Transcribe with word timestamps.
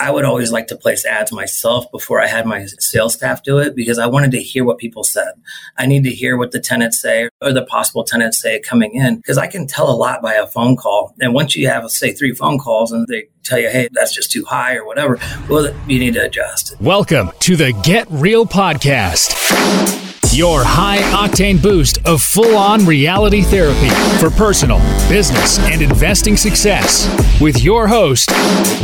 I 0.00 0.12
would 0.12 0.24
always 0.24 0.52
like 0.52 0.68
to 0.68 0.76
place 0.76 1.04
ads 1.04 1.32
myself 1.32 1.90
before 1.90 2.20
I 2.20 2.28
had 2.28 2.46
my 2.46 2.66
sales 2.78 3.14
staff 3.14 3.42
do 3.42 3.58
it 3.58 3.74
because 3.74 3.98
I 3.98 4.06
wanted 4.06 4.30
to 4.32 4.40
hear 4.40 4.64
what 4.64 4.78
people 4.78 5.02
said. 5.02 5.32
I 5.76 5.86
need 5.86 6.04
to 6.04 6.10
hear 6.10 6.36
what 6.36 6.52
the 6.52 6.60
tenants 6.60 7.00
say 7.00 7.28
or 7.40 7.52
the 7.52 7.64
possible 7.64 8.04
tenants 8.04 8.40
say 8.40 8.60
coming 8.60 8.94
in 8.94 9.16
because 9.16 9.38
I 9.38 9.48
can 9.48 9.66
tell 9.66 9.90
a 9.90 9.96
lot 9.96 10.22
by 10.22 10.34
a 10.34 10.46
phone 10.46 10.76
call. 10.76 11.16
And 11.18 11.34
once 11.34 11.56
you 11.56 11.66
have, 11.68 11.90
say, 11.90 12.12
three 12.12 12.32
phone 12.32 12.58
calls 12.58 12.92
and 12.92 13.08
they 13.08 13.26
tell 13.42 13.58
you, 13.58 13.70
hey, 13.70 13.88
that's 13.92 14.14
just 14.14 14.30
too 14.30 14.44
high 14.44 14.76
or 14.76 14.86
whatever, 14.86 15.18
well, 15.50 15.74
you 15.88 15.98
need 15.98 16.14
to 16.14 16.26
adjust. 16.26 16.80
Welcome 16.80 17.32
to 17.40 17.56
the 17.56 17.72
Get 17.82 18.06
Real 18.08 18.46
Podcast. 18.46 20.06
Your 20.34 20.62
high 20.62 20.98
octane 21.26 21.60
boost 21.60 22.04
of 22.04 22.20
full 22.20 22.54
on 22.54 22.84
reality 22.84 23.40
therapy 23.40 23.88
for 24.20 24.28
personal, 24.28 24.78
business, 25.08 25.58
and 25.60 25.80
investing 25.80 26.36
success 26.36 27.08
with 27.40 27.64
your 27.64 27.88
host, 27.88 28.30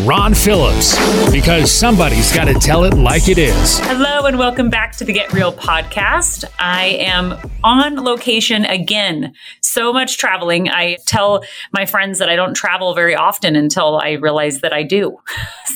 Ron 0.07 0.33
Phillips. 0.33 0.97
Because 1.31 1.71
somebody's 1.71 2.33
got 2.35 2.47
to 2.47 2.55
tell 2.55 2.85
it 2.85 2.95
like 2.95 3.29
it 3.29 3.37
is. 3.37 3.79
Hello, 3.81 4.25
and 4.25 4.39
welcome 4.39 4.71
back 4.71 4.97
to 4.97 5.05
the 5.05 5.13
Get 5.13 5.35
Real 5.35 5.53
podcast. 5.53 6.45
I 6.59 6.87
am 6.87 7.35
on 7.63 7.97
location 7.97 8.65
again. 8.65 9.35
So 9.61 9.93
much 9.93 10.17
traveling. 10.17 10.71
I 10.71 10.97
tell 11.05 11.45
my 11.73 11.85
friends 11.85 12.21
that 12.21 12.31
I 12.31 12.37
don't 12.37 12.55
travel 12.55 12.95
very 12.95 13.15
often 13.15 13.55
until 13.55 13.99
I 13.99 14.13
realize 14.13 14.63
that 14.63 14.73
I 14.73 14.83
do. 14.83 15.21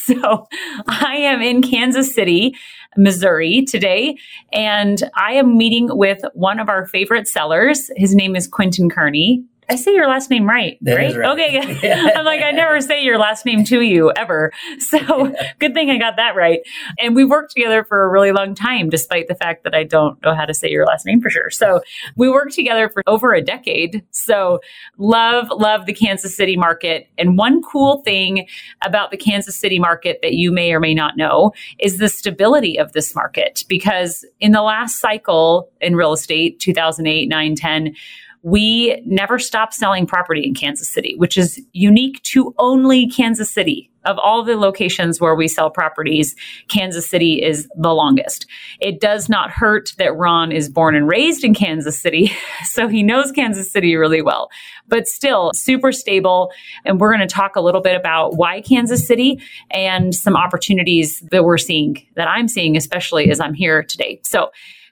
So 0.09 0.49
I 0.87 1.17
am 1.17 1.43
in 1.43 1.61
Kansas 1.61 2.15
City 2.15 2.57
Missouri 2.97 3.65
today. 3.65 4.17
And 4.53 5.03
I 5.15 5.33
am 5.33 5.57
meeting 5.57 5.89
with 5.91 6.21
one 6.35 6.59
of 6.59 6.69
our 6.69 6.87
favorite 6.87 7.29
sellers. 7.29 7.91
His 7.97 8.15
name 8.15 8.35
is 8.35 8.47
Quentin 8.47 8.89
Kearney. 8.89 9.45
I 9.71 9.77
say 9.77 9.93
your 9.95 10.09
last 10.09 10.31
name 10.31 10.49
right, 10.49 10.79
That 10.81 10.97
right? 10.97 11.11
is 11.11 11.17
right. 11.17 11.31
Okay. 11.31 12.13
I'm 12.17 12.25
like, 12.25 12.43
I 12.43 12.53
never 12.53 12.81
say 12.81 13.03
your 13.03 13.19
last 13.19 13.45
name 13.45 13.65
to 13.65 13.83
you 13.83 14.11
ever. 14.17 14.53
So 14.79 15.35
good 15.59 15.75
thing 15.75 15.91
I 15.91 15.99
got 15.99 16.17
that 16.17 16.35
right. 16.35 16.61
And 16.99 17.15
we 17.15 17.25
worked 17.25 17.53
together 17.53 17.85
for 17.85 18.03
a 18.03 18.09
really 18.09 18.33
long 18.33 18.55
time, 18.55 18.89
despite 18.89 19.29
the 19.29 19.35
fact 19.35 19.65
that 19.65 19.75
I 19.75 19.85
don't 19.85 20.23
know 20.23 20.35
how 20.35 20.47
to 20.47 20.55
say 20.55 20.71
your 20.71 20.87
last 20.87 21.05
name 21.05 21.21
for 21.21 21.29
sure. 21.29 21.51
So 21.51 21.83
we 22.17 22.31
worked 22.31 22.55
together 22.55 22.89
for 22.89 23.03
over 23.07 23.35
a 23.35 23.43
decade. 23.43 24.03
So 24.11 24.61
love, 24.97 25.49
love 25.51 25.85
the 25.85 25.93
Kansas 25.93 26.35
City 26.35 26.57
market. 26.57 27.09
And 27.19 27.37
one 27.37 27.63
cool 27.63 28.03
thing 28.03 28.47
about 28.83 29.11
the 29.11 29.19
Kansas 29.19 29.59
City 29.59 29.79
market 29.79 30.21
that 30.23 30.33
you 30.33 30.51
may 30.51 30.73
or 30.73 30.81
may 30.81 30.95
not 30.95 31.17
know 31.17 31.53
is 31.79 31.99
the 31.99 32.09
stability 32.09 32.79
of 32.79 32.93
this 32.93 33.15
market. 33.15 33.65
Because 33.69 34.25
in 34.41 34.53
the 34.53 34.63
last 34.63 34.99
cycle 34.99 35.71
in 35.81 35.95
real 35.95 36.15
estate, 36.15 36.59
2008, 36.61 37.29
9, 37.29 37.55
10, 37.55 37.95
we 38.43 39.03
never 39.05 39.39
stopped 39.39 39.75
selling 39.75 40.07
property 40.07 40.45
in 40.45 40.55
Kansas 40.55 40.89
City, 40.89 41.15
which 41.17 41.37
is 41.37 41.61
unique 41.73 42.23
to 42.23 42.55
only 42.59 43.09
Kansas 43.09 43.51
City. 43.51 43.91
Of 44.05 44.17
all 44.19 44.43
the 44.43 44.57
locations 44.57 45.21
where 45.21 45.35
we 45.35 45.49
sell 45.49 45.71
properties, 45.71 46.35
Kansas 46.69 47.11
City 47.11 47.43
is 47.43 47.69
the 47.77 47.93
longest. 47.93 48.47
It 48.81 49.01
does 49.01 49.29
not 49.29 49.51
hurt 49.51 49.93
that 49.99 50.17
Ron 50.17 50.51
is 50.51 50.71
born 50.71 50.95
and 50.95 51.07
raised 51.07 51.45
in 51.45 51.53
Kansas 51.53 51.99
City, 51.99 52.33
so 52.65 52.89
he 52.89 53.03
knows 53.03 53.33
Kansas 53.33 53.71
City 53.71 53.97
really 53.97 54.23
well, 54.23 54.49
but 54.87 55.07
still 55.09 55.51
super 55.53 55.93
stable. 55.93 56.51
And 56.87 56.99
we're 56.99 57.13
going 57.13 57.27
to 57.27 57.35
talk 57.35 57.57
a 57.57 57.61
little 57.61 57.83
bit 57.83 57.97
about 57.97 58.37
why 58.37 58.63
Kansas 58.63 59.07
City 59.07 59.43
and 59.71 60.15
some 60.15 60.37
opportunities 60.37 61.21
that 61.31 61.45
we're 61.45 61.59
seeing, 61.59 62.07
that 62.15 62.29
I'm 62.29 62.49
seeing, 62.49 62.77
especially 62.79 63.31
as 63.31 63.41
I'm 63.41 63.53
here 63.53 63.83
today. 63.83 64.21
So, 64.23 64.51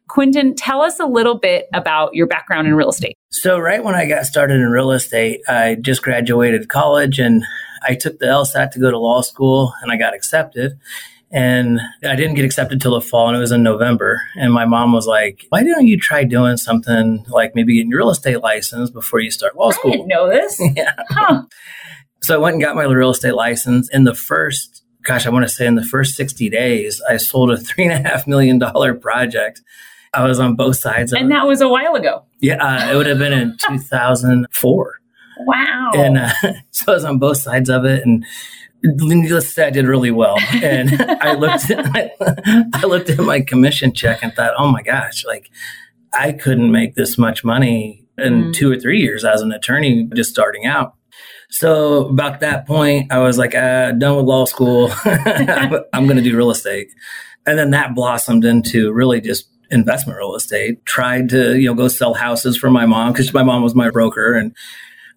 Quentin, 0.08 0.54
tell 0.54 0.82
us 0.82 1.00
a 1.00 1.06
little 1.06 1.38
bit 1.38 1.66
about 1.74 2.14
your 2.14 2.26
background 2.26 2.68
in 2.68 2.74
real 2.74 2.90
estate. 2.90 3.16
So, 3.30 3.58
right 3.58 3.82
when 3.82 3.94
I 3.94 4.06
got 4.06 4.26
started 4.26 4.54
in 4.54 4.68
real 4.70 4.92
estate, 4.92 5.40
I 5.48 5.76
just 5.80 6.02
graduated 6.02 6.68
college 6.68 7.18
and 7.18 7.44
I 7.82 7.94
took 7.94 8.18
the 8.18 8.26
LSAT 8.26 8.70
to 8.72 8.78
go 8.80 8.90
to 8.90 8.98
law 8.98 9.20
school 9.20 9.72
and 9.82 9.90
I 9.90 9.96
got 9.96 10.14
accepted. 10.14 10.78
And 11.32 11.80
I 12.04 12.14
didn't 12.14 12.34
get 12.34 12.44
accepted 12.44 12.80
till 12.80 12.94
the 12.94 13.00
fall, 13.00 13.26
and 13.26 13.36
it 13.36 13.40
was 13.40 13.50
in 13.50 13.64
November. 13.64 14.22
And 14.36 14.52
my 14.52 14.64
mom 14.64 14.92
was 14.92 15.08
like, 15.08 15.44
"Why 15.48 15.64
don't 15.64 15.86
you 15.86 15.98
try 15.98 16.22
doing 16.22 16.56
something 16.56 17.24
like 17.28 17.52
maybe 17.56 17.74
getting 17.74 17.90
your 17.90 17.98
real 17.98 18.10
estate 18.10 18.42
license 18.42 18.90
before 18.90 19.18
you 19.18 19.32
start 19.32 19.56
law 19.56 19.70
I 19.70 19.72
school?" 19.72 19.90
didn't 19.90 20.06
know 20.06 20.30
this. 20.30 20.56
yeah. 20.76 20.94
Huh. 21.10 21.42
So 22.22 22.36
I 22.36 22.38
went 22.38 22.54
and 22.54 22.62
got 22.62 22.76
my 22.76 22.84
real 22.84 23.10
estate 23.10 23.34
license. 23.34 23.88
In 23.92 24.04
the 24.04 24.14
first, 24.14 24.84
gosh, 25.02 25.26
I 25.26 25.30
want 25.30 25.44
to 25.44 25.48
say 25.48 25.66
in 25.66 25.74
the 25.74 25.84
first 25.84 26.14
60 26.14 26.48
days, 26.48 27.02
I 27.08 27.16
sold 27.16 27.50
a 27.50 27.56
three 27.56 27.84
and 27.84 27.92
a 27.92 28.08
half 28.08 28.28
million 28.28 28.60
dollar 28.60 28.94
project. 28.94 29.62
I 30.16 30.24
was 30.26 30.40
on 30.40 30.56
both 30.56 30.76
sides 30.76 31.12
of 31.12 31.18
And 31.20 31.26
it. 31.30 31.34
that 31.34 31.46
was 31.46 31.60
a 31.60 31.68
while 31.68 31.94
ago. 31.94 32.24
Yeah, 32.40 32.56
uh, 32.56 32.92
it 32.92 32.96
would 32.96 33.06
have 33.06 33.18
been 33.18 33.32
in 33.32 33.56
2004. 33.68 34.94
Wow. 35.40 35.90
And 35.94 36.18
uh, 36.18 36.30
so 36.70 36.92
I 36.92 36.94
was 36.94 37.04
on 37.04 37.18
both 37.18 37.36
sides 37.38 37.68
of 37.70 37.84
it. 37.84 38.04
And 38.04 38.24
needless 38.82 39.44
to 39.46 39.50
say, 39.50 39.66
I 39.66 39.70
did 39.70 39.86
really 39.86 40.10
well. 40.10 40.36
And 40.62 40.90
I 41.20 41.34
looked 41.34 41.70
at, 41.70 42.12
I 42.74 42.86
looked 42.86 43.10
at 43.10 43.18
my 43.18 43.40
commission 43.40 43.92
check 43.92 44.22
and 44.22 44.32
thought, 44.34 44.54
oh 44.58 44.68
my 44.70 44.82
gosh, 44.82 45.24
like 45.24 45.50
I 46.12 46.32
couldn't 46.32 46.72
make 46.72 46.94
this 46.94 47.18
much 47.18 47.44
money 47.44 48.02
in 48.18 48.44
Mm. 48.44 48.54
two 48.54 48.72
or 48.72 48.78
three 48.80 49.00
years 49.00 49.26
as 49.26 49.42
an 49.42 49.52
attorney 49.52 50.08
just 50.14 50.30
starting 50.30 50.64
out. 50.64 50.94
So 51.50 52.08
about 52.08 52.40
that 52.40 52.66
point, 52.66 53.12
I 53.12 53.18
was 53.18 53.36
like, 53.36 53.54
uh, 53.54 53.92
done 53.92 54.16
with 54.16 54.24
law 54.24 54.46
school. 54.46 54.90
I'm 55.04 56.06
going 56.06 56.16
to 56.16 56.22
do 56.22 56.34
real 56.36 56.50
estate. 56.50 56.88
And 57.46 57.58
then 57.58 57.70
that 57.72 57.94
blossomed 57.94 58.44
into 58.46 58.90
really 58.92 59.20
just 59.20 59.48
investment 59.70 60.18
real 60.18 60.34
estate. 60.34 60.84
Tried 60.84 61.28
to, 61.30 61.56
you 61.58 61.68
know, 61.68 61.74
go 61.74 61.88
sell 61.88 62.14
houses 62.14 62.56
for 62.56 62.70
my 62.70 62.86
mom 62.86 63.12
because 63.12 63.32
my 63.32 63.42
mom 63.42 63.62
was 63.62 63.74
my 63.74 63.90
broker 63.90 64.34
and 64.34 64.54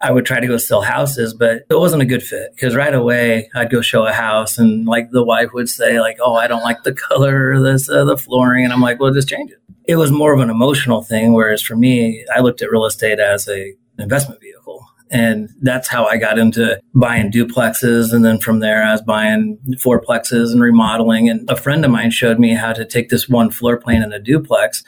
I 0.02 0.12
would 0.12 0.26
try 0.26 0.40
to 0.40 0.48
go 0.48 0.58
sell 0.58 0.82
houses, 0.82 1.34
but 1.34 1.64
it 1.70 1.76
wasn't 1.76 2.02
a 2.02 2.06
good 2.06 2.24
fit 2.24 2.52
because 2.56 2.76
right 2.76 2.94
away 2.94 3.50
I'd 3.54 3.70
go 3.70 3.82
show 3.82 4.06
a 4.06 4.14
house 4.14 4.58
and 4.58 4.88
like 4.88 5.12
the 5.12 5.24
wife 5.24 5.50
would 5.54 5.70
say 5.70 6.00
like, 6.00 6.18
"Oh, 6.22 6.36
I 6.36 6.48
don't 6.48 6.64
like 6.64 6.84
the 6.84 6.94
color 7.10 7.54
of 7.54 7.64
this, 7.64 7.90
uh, 7.90 8.06
the 8.06 8.18
flooring," 8.18 8.64
and 8.64 8.72
I'm 8.72 8.82
like, 8.82 9.00
"Well, 9.00 9.14
just 9.14 9.28
change 9.28 9.52
it." 9.52 9.60
It 9.86 9.98
was 9.98 10.12
more 10.12 10.34
of 10.34 10.40
an 10.40 10.50
emotional 10.50 11.02
thing, 11.02 11.34
whereas 11.34 11.62
for 11.62 11.76
me, 11.76 12.26
I 12.34 12.40
looked 12.40 12.62
at 12.62 12.72
real 12.72 12.86
estate 12.86 13.20
as 13.20 13.50
a 13.50 13.74
investment 13.98 14.40
vehicle, 14.40 14.79
and 15.12 15.50
that's 15.62 15.88
how 15.88 16.06
I 16.06 16.18
got 16.18 16.38
into 16.38 16.80
buying 16.94 17.31
duplexes, 17.31 18.14
and 18.14 18.24
then 18.24 18.40
from 18.40 18.59
there 18.59 18.84
I 18.84 18.92
was 18.92 19.02
buying 19.02 19.58
fourplexes 19.84 20.52
and 20.52 20.62
remodeling. 20.62 21.30
And 21.30 21.50
a 21.50 21.56
friend 21.56 21.84
of 21.84 21.92
mine 21.92 22.12
showed 22.12 22.40
me 22.40 22.53
how 22.53 22.74
to 22.74 22.86
take 22.86 23.09
this 23.09 23.28
one 23.28 23.50
floor 23.50 23.78
plan 23.78 24.03
in 24.03 24.14
a 24.14 24.19
duplex 24.19 24.84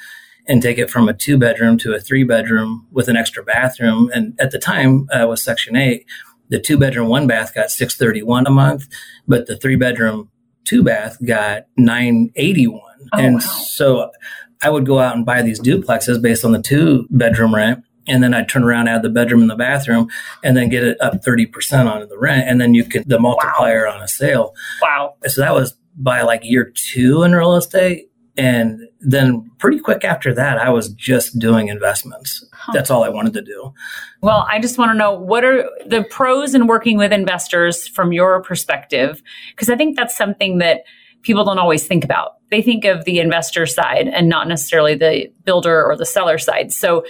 and 0.47 0.61
take 0.61 0.77
it 0.77 0.89
from 0.89 1.07
a 1.07 1.13
two 1.13 1.37
bedroom 1.37 1.77
to 1.79 1.93
a 1.93 1.99
three 1.99 2.23
bedroom 2.23 2.87
with 2.91 3.07
an 3.07 3.15
extra 3.15 3.43
bathroom. 3.43 4.09
And 4.13 4.39
at 4.39 4.51
the 4.51 4.59
time 4.59 5.07
uh, 5.11 5.25
was 5.27 5.43
Section 5.43 5.75
8, 5.75 6.05
the 6.49 6.59
two 6.59 6.77
bedroom, 6.77 7.07
one 7.07 7.27
bath 7.27 7.53
got 7.53 7.71
631 7.71 8.45
a 8.45 8.49
month, 8.49 8.87
but 9.27 9.47
the 9.47 9.57
three 9.57 9.75
bedroom, 9.75 10.29
two 10.65 10.83
bath 10.83 11.17
got 11.25 11.63
981. 11.77 12.81
Oh, 13.13 13.17
and 13.17 13.35
wow. 13.35 13.39
so 13.39 14.11
I 14.61 14.69
would 14.69 14.85
go 14.85 14.99
out 14.99 15.15
and 15.15 15.25
buy 15.25 15.41
these 15.41 15.59
duplexes 15.59 16.21
based 16.21 16.45
on 16.45 16.51
the 16.51 16.61
two 16.61 17.07
bedroom 17.09 17.55
rent. 17.55 17.83
And 18.11 18.23
then 18.23 18.33
I'd 18.33 18.49
turn 18.49 18.63
around, 18.63 18.87
add 18.87 19.03
the 19.03 19.09
bedroom 19.09 19.41
and 19.41 19.49
the 19.49 19.55
bathroom, 19.55 20.09
and 20.43 20.55
then 20.55 20.69
get 20.69 20.83
it 20.83 20.99
up 21.01 21.13
30% 21.23 21.91
on 21.91 22.07
the 22.07 22.17
rent. 22.17 22.47
And 22.47 22.59
then 22.59 22.73
you 22.73 22.83
could, 22.83 23.07
the 23.07 23.19
multiplier 23.19 23.87
on 23.87 24.01
a 24.01 24.07
sale. 24.07 24.53
wow. 24.81 25.15
So 25.25 25.41
that 25.41 25.53
was 25.53 25.77
by 25.95 26.21
like 26.21 26.43
year 26.43 26.71
two 26.73 27.23
in 27.23 27.33
real 27.33 27.55
estate. 27.55 28.09
And 28.37 28.79
then 29.01 29.51
pretty 29.57 29.79
quick 29.79 30.05
after 30.05 30.33
that, 30.33 30.57
I 30.57 30.69
was 30.69 30.89
just 30.89 31.37
doing 31.37 31.67
investments. 31.67 32.45
Huh. 32.53 32.71
That's 32.73 32.89
all 32.89 33.03
I 33.03 33.09
wanted 33.09 33.33
to 33.33 33.41
do. 33.41 33.73
Well, 34.21 34.47
I 34.49 34.59
just 34.59 34.77
want 34.77 34.91
to 34.91 34.97
know 34.97 35.13
what 35.13 35.43
are 35.43 35.69
the 35.85 36.03
pros 36.03 36.55
in 36.55 36.67
working 36.67 36.97
with 36.97 37.11
investors 37.11 37.87
from 37.87 38.13
your 38.13 38.41
perspective? 38.41 39.21
Because 39.51 39.69
I 39.69 39.75
think 39.75 39.97
that's 39.97 40.15
something 40.15 40.59
that 40.59 40.83
people 41.23 41.43
don't 41.43 41.59
always 41.59 41.85
think 41.85 42.03
about. 42.03 42.35
They 42.49 42.61
think 42.61 42.85
of 42.85 43.05
the 43.05 43.19
investor 43.19 43.65
side 43.65 44.07
and 44.07 44.29
not 44.29 44.47
necessarily 44.47 44.95
the 44.95 45.31
builder 45.43 45.83
or 45.83 45.95
the 45.95 46.05
seller 46.05 46.37
side. 46.37 46.71
So, 46.71 47.03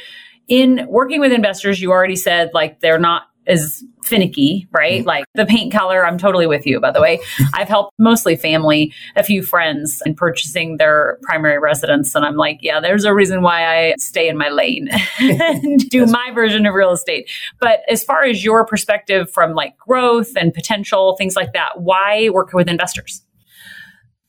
in 0.51 0.85
working 0.89 1.22
with 1.22 1.31
investors, 1.31 1.81
you 1.81 1.91
already 1.91 2.17
said 2.17 2.51
like 2.53 2.81
they're 2.81 3.00
not 3.00 3.23
as 3.47 3.81
finicky, 4.03 4.67
right? 4.72 5.00
Mm-hmm. 5.00 5.07
Like 5.07 5.25
the 5.34 5.45
paint 5.45 5.72
color, 5.72 6.06
I'm 6.06 6.17
totally 6.17 6.45
with 6.45 6.67
you, 6.67 6.81
by 6.81 6.91
the 6.91 7.00
way. 7.00 7.22
I've 7.53 7.69
helped 7.69 7.94
mostly 7.97 8.35
family, 8.35 8.94
a 9.15 9.24
few 9.24 9.44
friends 9.44 10.03
in 10.06 10.13
purchasing 10.13 10.75
their 10.75 11.19
primary 11.24 11.57
residence. 11.57 12.13
And 12.15 12.25
I'm 12.25 12.36
like, 12.36 12.59
yeah, 12.62 12.81
there's 12.81 13.06
a 13.06 13.13
reason 13.13 13.42
why 13.42 13.65
I 13.65 13.95
stay 13.98 14.27
in 14.27 14.38
my 14.38 14.50
lane 14.50 14.89
and 15.19 15.80
do 15.89 16.06
my 16.06 16.31
version 16.36 16.65
of 16.65 16.74
real 16.74 16.92
estate. 16.92 17.30
But 17.62 17.80
as 17.89 18.03
far 18.03 18.25
as 18.25 18.44
your 18.44 18.65
perspective 18.65 19.31
from 19.31 19.53
like 19.53 19.77
growth 19.77 20.36
and 20.36 20.53
potential, 20.53 21.15
things 21.15 21.38
like 21.38 21.53
that, 21.53 21.80
why 21.80 22.30
work 22.30 22.51
with 22.51 22.68
investors? 22.68 23.24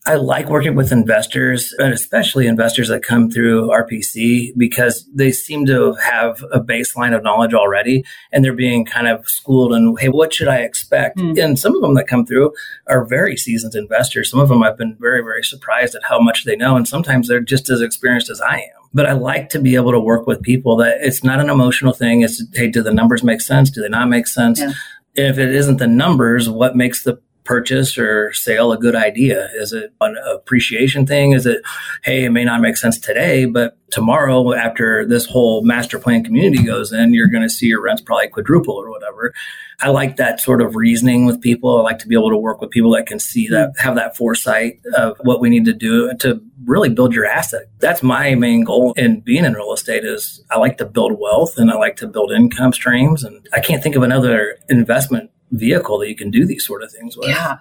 I 0.05 0.17
like 0.17 0.49
working 0.49 0.75
with 0.75 0.91
investors, 0.91 1.73
and 1.79 1.93
especially 1.93 2.49
investors 2.49 2.89
that 2.89 3.05
come 3.05 3.31
through 3.31 3.69
RPC 3.69 4.53
because 4.57 5.09
they 5.15 5.31
seem 5.31 5.65
to 5.67 5.95
have 5.95 6.45
a 6.53 6.59
baseline 6.59 7.15
of 7.15 7.23
knowledge 7.23 7.55
already 7.55 8.05
and 8.33 8.45
they're 8.45 8.53
being 8.53 8.85
kind 8.85 9.07
of 9.07 9.29
schooled 9.29 9.73
in, 9.73 9.95
hey, 10.01 10.09
what 10.09 10.35
should 10.35 10.49
I 10.49 10.59
expect? 10.59 11.21
Hmm. 11.21 11.35
And 11.39 11.57
some 11.57 11.77
of 11.77 11.83
them 11.83 11.95
that 11.95 12.09
come 12.09 12.27
through 12.27 12.53
are 12.89 13.05
very 13.05 13.37
seasoned 13.37 13.77
investors. 13.77 14.29
Some 14.29 14.41
of 14.41 14.49
them 14.49 14.65
I've 14.65 14.77
been 14.77 14.97
very, 14.99 15.23
very 15.23 15.45
surprised 15.45 15.95
at 15.95 16.03
how 16.03 16.19
much 16.19 16.45
they 16.45 16.57
know. 16.57 16.75
And 16.75 16.89
sometimes 16.89 17.29
they're 17.29 17.39
just 17.39 17.71
as 17.71 17.81
experienced 17.81 18.29
as 18.29 18.41
I 18.41 18.57
am. 18.57 18.89
But 18.93 19.07
I 19.07 19.13
like 19.13 19.51
to 19.51 19.61
be 19.61 19.77
able 19.77 19.93
to 19.93 20.01
work 20.01 20.27
with 20.27 20.43
people 20.43 20.77
that 20.79 20.99
it's 21.01 21.23
not 21.23 21.39
an 21.39 21.49
emotional 21.49 21.93
thing. 21.93 22.23
It's, 22.23 22.43
hey, 22.55 22.69
do 22.69 22.83
the 22.83 22.93
numbers 22.93 23.23
make 23.23 23.41
sense? 23.41 23.71
Do 23.71 23.81
they 23.81 23.89
not 23.89 24.09
make 24.09 24.27
sense? 24.27 24.59
Yeah. 24.59 24.73
If 25.15 25.39
it 25.39 25.55
isn't 25.55 25.77
the 25.77 25.87
numbers, 25.87 26.49
what 26.49 26.75
makes 26.75 27.05
the 27.05 27.21
purchase 27.53 27.99
or 27.99 28.33
sale 28.33 28.73
a 28.73 28.79
good 28.79 28.95
idea? 28.95 29.51
Is 29.55 29.75
it 29.75 29.93
an 30.01 30.17
appreciation 30.33 31.07
thing? 31.07 31.33
Is 31.33 31.45
it, 31.45 31.61
hey, 32.03 32.25
it 32.25 32.31
may 32.31 32.45
not 32.45 32.63
make 32.63 32.79
sense 32.79 32.99
today, 32.99 33.45
but 33.45 33.77
tomorrow 33.91 34.55
after 34.55 35.05
this 35.07 35.27
whole 35.27 35.63
master 35.63 35.99
plan 35.99 36.25
community 36.25 36.63
goes 36.63 36.95
in, 36.95 37.13
you're 37.13 37.29
going 37.29 37.43
to 37.43 37.51
see 37.51 37.67
your 37.67 37.83
rents 37.83 38.01
probably 38.01 38.29
quadruple 38.29 38.73
or 38.73 38.91
whatever. 38.91 39.35
I 39.83 39.91
like 39.91 40.17
that 40.17 40.41
sort 40.41 40.63
of 40.63 40.77
reasoning 40.77 41.27
with 41.27 41.43
people. 41.43 41.79
I 41.79 41.83
like 41.83 41.99
to 41.99 42.09
be 42.09 42.15
able 42.15 42.31
to 42.31 42.39
work 42.39 42.63
with 42.63 42.71
people 42.71 42.93
that 42.93 43.07
can 43.07 43.19
see 43.19 43.49
that, 43.49 43.73
hmm. 43.77 43.83
have 43.83 43.97
that 43.97 44.17
foresight 44.17 44.81
of 44.95 45.19
what 45.25 45.43
we 45.43 45.51
need 45.51 45.67
to 45.67 45.75
do 45.75 46.15
to 46.21 46.41
really 46.65 46.89
build 46.89 47.13
your 47.13 47.27
asset. 47.27 47.69
That's 47.81 48.03
my 48.03 48.35
main 48.35 48.65
goal 48.65 48.95
in 48.97 49.21
being 49.21 49.45
in 49.45 49.53
real 49.53 49.75
estate 49.75 50.07
is 50.07 50.43
I 50.51 50.57
like 50.57 50.79
to 50.79 50.87
build 50.87 51.21
wealth 51.21 51.59
and 51.59 51.71
I 51.71 51.75
like 51.75 51.97
to 51.97 52.07
build 52.07 52.33
income 52.33 52.73
streams. 52.73 53.23
And 53.25 53.47
I 53.53 53.61
can't 53.61 53.83
think 53.83 53.95
of 53.95 54.03
another 54.03 54.57
investment 54.71 55.31
vehicle 55.53 55.99
that 55.99 56.09
you 56.09 56.17
can 56.17 56.31
do 56.31 56.47
these 56.47 56.67
sort 56.67 56.83
of 56.83 56.91
things 56.91 57.17
with. 57.17 57.29
Yeah. 57.29 57.59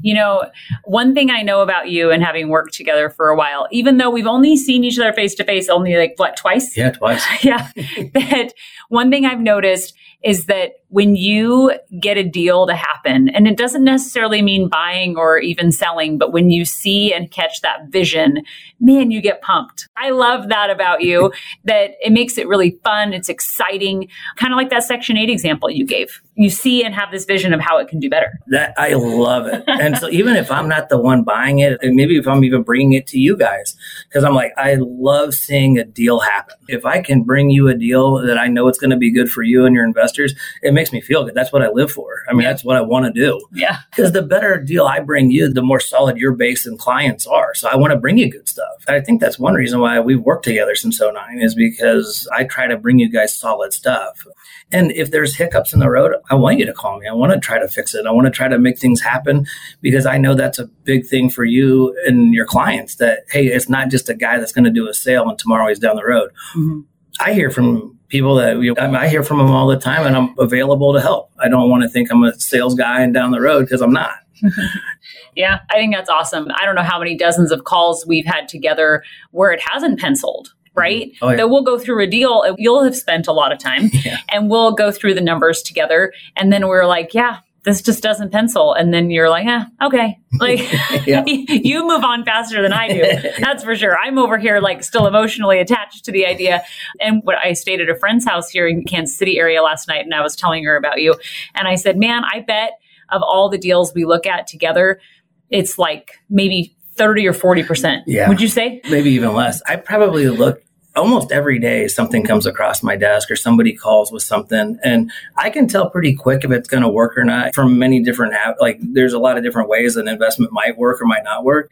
You 0.00 0.14
know, 0.14 0.50
one 0.84 1.14
thing 1.14 1.30
I 1.30 1.42
know 1.42 1.60
about 1.60 1.88
you 1.88 2.10
and 2.10 2.22
having 2.22 2.48
worked 2.48 2.74
together 2.74 3.10
for 3.10 3.28
a 3.28 3.36
while, 3.36 3.68
even 3.70 3.98
though 3.98 4.10
we've 4.10 4.26
only 4.26 4.56
seen 4.56 4.84
each 4.84 4.98
other 4.98 5.12
face 5.12 5.34
to 5.36 5.44
face 5.44 5.68
only 5.68 5.96
like 5.96 6.14
what, 6.16 6.36
twice? 6.36 6.76
Yeah, 6.76 6.90
twice. 6.90 7.24
yeah. 7.44 7.70
that 8.14 8.52
one 8.88 9.10
thing 9.10 9.26
I've 9.26 9.40
noticed 9.40 9.94
is 10.22 10.46
that 10.46 10.72
when 10.88 11.16
you 11.16 11.72
get 12.00 12.16
a 12.16 12.22
deal 12.22 12.66
to 12.66 12.74
happen, 12.74 13.28
and 13.28 13.46
it 13.46 13.56
doesn't 13.56 13.84
necessarily 13.84 14.40
mean 14.40 14.68
buying 14.68 15.16
or 15.16 15.38
even 15.38 15.72
selling, 15.72 16.16
but 16.16 16.32
when 16.32 16.50
you 16.50 16.64
see 16.64 17.12
and 17.12 17.30
catch 17.30 17.60
that 17.60 17.88
vision, 17.88 18.42
man, 18.80 19.10
you 19.10 19.20
get 19.20 19.42
pumped. 19.42 19.88
I 19.96 20.10
love 20.10 20.48
that 20.48 20.70
about 20.70 21.02
you, 21.02 21.32
that 21.64 21.92
it 22.00 22.12
makes 22.12 22.38
it 22.38 22.48
really 22.48 22.78
fun. 22.82 23.12
It's 23.12 23.28
exciting, 23.28 24.08
kind 24.36 24.52
of 24.52 24.56
like 24.56 24.70
that 24.70 24.84
Section 24.84 25.16
8 25.16 25.28
example 25.28 25.70
you 25.70 25.84
gave. 25.84 26.22
You 26.34 26.50
see 26.50 26.84
and 26.84 26.94
have 26.94 27.10
this 27.10 27.24
vision 27.24 27.52
of 27.52 27.60
how 27.60 27.78
it 27.78 27.88
can 27.88 27.98
do 27.98 28.10
better. 28.10 28.30
That 28.48 28.74
I 28.76 28.94
love 28.94 29.46
it. 29.46 29.64
and 29.66 29.96
so 29.98 30.08
even 30.08 30.36
if 30.36 30.50
I'm 30.50 30.68
not 30.68 30.88
the 30.88 30.98
one 30.98 31.24
buying 31.24 31.58
it, 31.58 31.78
and 31.82 31.96
maybe 31.96 32.16
if 32.16 32.28
I'm 32.28 32.44
even 32.44 32.62
bringing 32.62 32.92
it 32.92 33.06
to 33.08 33.18
you 33.18 33.36
guys, 33.36 33.76
because 34.08 34.22
I'm 34.22 34.34
like, 34.34 34.52
I 34.56 34.76
love 34.78 35.34
seeing 35.34 35.78
a 35.78 35.84
deal 35.84 36.20
happen. 36.20 36.56
If 36.68 36.84
I 36.84 37.00
can 37.00 37.22
bring 37.22 37.50
you 37.50 37.68
a 37.68 37.74
deal 37.74 38.18
that 38.26 38.38
I 38.38 38.48
know 38.48 38.68
it's 38.68 38.78
going 38.78 38.90
to 38.90 38.96
be 38.96 39.12
good 39.12 39.30
for 39.30 39.42
you 39.42 39.64
and 39.64 39.74
your 39.74 39.84
investors, 39.84 40.15
it 40.18 40.72
makes 40.72 40.92
me 40.92 41.00
feel 41.00 41.24
good. 41.24 41.34
That's 41.34 41.52
what 41.52 41.62
I 41.62 41.68
live 41.68 41.90
for. 41.90 42.24
I 42.28 42.32
mean, 42.32 42.42
yeah. 42.42 42.50
that's 42.50 42.64
what 42.64 42.76
I 42.76 42.80
want 42.80 43.06
to 43.06 43.12
do. 43.12 43.40
Yeah. 43.52 43.78
Because 43.90 44.12
the 44.12 44.22
better 44.22 44.60
deal 44.60 44.86
I 44.86 45.00
bring 45.00 45.30
you, 45.30 45.52
the 45.52 45.62
more 45.62 45.80
solid 45.80 46.16
your 46.16 46.32
base 46.32 46.66
and 46.66 46.78
clients 46.78 47.26
are. 47.26 47.54
So 47.54 47.68
I 47.68 47.76
want 47.76 47.92
to 47.92 47.98
bring 47.98 48.18
you 48.18 48.30
good 48.30 48.48
stuff. 48.48 48.84
I 48.88 49.00
think 49.00 49.20
that's 49.20 49.38
one 49.38 49.54
reason 49.54 49.80
why 49.80 50.00
we've 50.00 50.20
worked 50.20 50.44
together 50.44 50.74
since 50.74 51.00
09 51.00 51.40
is 51.40 51.54
because 51.54 52.28
I 52.32 52.44
try 52.44 52.66
to 52.66 52.76
bring 52.76 52.98
you 52.98 53.10
guys 53.10 53.36
solid 53.36 53.72
stuff. 53.72 54.26
And 54.72 54.90
if 54.92 55.10
there's 55.10 55.36
hiccups 55.36 55.72
in 55.72 55.80
the 55.80 55.90
road, 55.90 56.14
I 56.30 56.34
want 56.34 56.58
you 56.58 56.66
to 56.66 56.72
call 56.72 56.98
me. 56.98 57.06
I 57.06 57.12
want 57.12 57.32
to 57.32 57.38
try 57.38 57.58
to 57.58 57.68
fix 57.68 57.94
it. 57.94 58.06
I 58.06 58.10
want 58.10 58.26
to 58.26 58.30
try 58.30 58.48
to 58.48 58.58
make 58.58 58.78
things 58.78 59.00
happen 59.00 59.46
because 59.80 60.06
I 60.06 60.18
know 60.18 60.34
that's 60.34 60.58
a 60.58 60.66
big 60.84 61.06
thing 61.06 61.30
for 61.30 61.44
you 61.44 61.96
and 62.06 62.34
your 62.34 62.46
clients 62.46 62.96
that, 62.96 63.20
hey, 63.30 63.46
it's 63.46 63.68
not 63.68 63.88
just 63.88 64.08
a 64.08 64.14
guy 64.14 64.38
that's 64.38 64.52
going 64.52 64.64
to 64.64 64.70
do 64.70 64.88
a 64.88 64.94
sale 64.94 65.28
and 65.28 65.38
tomorrow 65.38 65.68
he's 65.68 65.78
down 65.78 65.96
the 65.96 66.04
road. 66.04 66.30
Mm-hmm. 66.56 66.80
I 67.20 67.32
hear 67.32 67.50
from 67.50 67.95
people 68.08 68.34
that 68.36 68.60
you 68.60 68.74
I, 68.78 68.86
mean, 68.86 68.96
I 68.96 69.08
hear 69.08 69.22
from 69.22 69.38
them 69.38 69.50
all 69.50 69.66
the 69.66 69.78
time 69.78 70.06
and 70.06 70.16
I'm 70.16 70.34
available 70.38 70.92
to 70.92 71.00
help. 71.00 71.30
I 71.38 71.48
don't 71.48 71.68
want 71.68 71.82
to 71.82 71.88
think 71.88 72.10
I'm 72.10 72.22
a 72.24 72.38
sales 72.38 72.74
guy 72.74 73.00
and 73.00 73.12
down 73.12 73.30
the 73.30 73.40
road 73.40 73.62
because 73.62 73.80
I'm 73.80 73.92
not. 73.92 74.12
yeah, 75.36 75.60
I 75.70 75.74
think 75.74 75.94
that's 75.94 76.10
awesome. 76.10 76.48
I 76.60 76.64
don't 76.64 76.74
know 76.74 76.82
how 76.82 76.98
many 76.98 77.16
dozens 77.16 77.50
of 77.50 77.64
calls 77.64 78.06
we've 78.06 78.26
had 78.26 78.48
together 78.48 79.02
where 79.30 79.50
it 79.50 79.60
hasn't 79.60 79.98
penciled 79.98 80.52
mm-hmm. 80.76 80.80
right? 80.80 81.12
Oh, 81.22 81.30
yeah. 81.30 81.36
That 81.36 81.50
we'll 81.50 81.62
go 81.62 81.78
through 81.78 82.02
a 82.02 82.06
deal. 82.06 82.54
You'll 82.58 82.84
have 82.84 82.96
spent 82.96 83.26
a 83.26 83.32
lot 83.32 83.52
of 83.52 83.58
time 83.58 83.90
yeah. 84.04 84.18
and 84.28 84.50
we'll 84.50 84.72
go 84.72 84.90
through 84.92 85.14
the 85.14 85.20
numbers 85.20 85.62
together. 85.62 86.12
And 86.36 86.52
then 86.52 86.68
we're 86.68 86.86
like, 86.86 87.14
yeah, 87.14 87.38
this 87.66 87.82
just 87.82 88.00
doesn't 88.00 88.30
pencil. 88.30 88.72
And 88.72 88.94
then 88.94 89.10
you're 89.10 89.28
like, 89.28 89.46
eh, 89.46 89.64
okay. 89.82 90.18
Like 90.38 90.60
you 91.06 91.88
move 91.88 92.04
on 92.04 92.22
faster 92.22 92.60
than 92.60 92.70
I 92.70 92.88
do. 92.88 93.30
That's 93.40 93.64
for 93.64 93.74
sure. 93.74 93.96
I'm 93.98 94.18
over 94.18 94.36
here 94.36 94.60
like 94.60 94.84
still 94.84 95.06
emotionally 95.06 95.60
attached 95.60 96.04
to 96.04 96.12
the 96.12 96.26
idea. 96.26 96.62
And 97.00 97.22
what 97.24 97.36
I 97.42 97.54
stayed 97.54 97.80
at 97.80 97.88
a 97.88 97.96
friend's 97.96 98.26
house 98.26 98.50
here 98.50 98.68
in 98.68 98.84
Kansas 98.84 99.16
City 99.16 99.38
area 99.38 99.62
last 99.62 99.88
night 99.88 100.04
and 100.04 100.12
I 100.12 100.20
was 100.20 100.36
telling 100.36 100.62
her 100.64 100.76
about 100.76 101.00
you. 101.00 101.14
And 101.54 101.66
I 101.66 101.76
said, 101.76 101.96
man, 101.96 102.22
I 102.30 102.40
bet 102.40 102.72
of 103.08 103.22
all 103.22 103.48
the 103.48 103.56
deals 103.56 103.94
we 103.94 104.04
look 104.04 104.26
at 104.26 104.46
together, 104.46 105.00
it's 105.48 105.78
like 105.78 106.18
maybe 106.28 106.76
30 106.96 107.26
or 107.28 107.32
40%. 107.32 108.02
Yeah. 108.06 108.28
Would 108.28 108.42
you 108.42 108.48
say? 108.48 108.82
Maybe 108.90 109.12
even 109.12 109.32
less. 109.32 109.62
I 109.66 109.76
probably 109.76 110.28
look 110.28 110.62
almost 110.96 111.30
every 111.30 111.58
day 111.58 111.86
something 111.88 112.24
comes 112.24 112.46
across 112.46 112.82
my 112.82 112.96
desk 112.96 113.30
or 113.30 113.36
somebody 113.36 113.72
calls 113.72 114.10
with 114.10 114.22
something 114.22 114.78
and 114.82 115.10
i 115.36 115.50
can 115.50 115.68
tell 115.68 115.90
pretty 115.90 116.14
quick 116.14 116.44
if 116.44 116.50
it's 116.50 116.68
going 116.68 116.82
to 116.82 116.88
work 116.88 117.16
or 117.16 117.24
not 117.24 117.54
from 117.54 117.78
many 117.78 118.02
different 118.02 118.34
like 118.60 118.78
there's 118.80 119.12
a 119.12 119.18
lot 119.18 119.36
of 119.36 119.44
different 119.44 119.68
ways 119.68 119.96
an 119.96 120.08
investment 120.08 120.52
might 120.52 120.76
work 120.78 121.00
or 121.00 121.04
might 121.04 121.24
not 121.24 121.44
work 121.44 121.70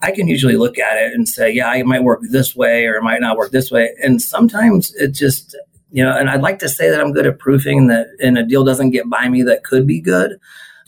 i 0.00 0.10
can 0.10 0.26
usually 0.26 0.56
look 0.56 0.78
at 0.78 0.96
it 0.96 1.12
and 1.12 1.28
say 1.28 1.50
yeah 1.50 1.74
it 1.74 1.86
might 1.86 2.02
work 2.02 2.20
this 2.30 2.56
way 2.56 2.86
or 2.86 2.96
it 2.96 3.02
might 3.02 3.20
not 3.20 3.36
work 3.36 3.50
this 3.50 3.70
way 3.70 3.94
and 4.02 4.20
sometimes 4.22 4.94
it 4.94 5.08
just 5.08 5.56
you 5.90 6.02
know 6.02 6.16
and 6.16 6.30
i'd 6.30 6.42
like 6.42 6.58
to 6.58 6.68
say 6.68 6.90
that 6.90 7.00
i'm 7.00 7.12
good 7.12 7.26
at 7.26 7.38
proofing 7.38 7.88
that 7.88 8.06
and 8.20 8.38
a 8.38 8.44
deal 8.44 8.64
doesn't 8.64 8.90
get 8.90 9.08
by 9.08 9.28
me 9.28 9.42
that 9.42 9.64
could 9.64 9.86
be 9.86 10.00
good 10.00 10.38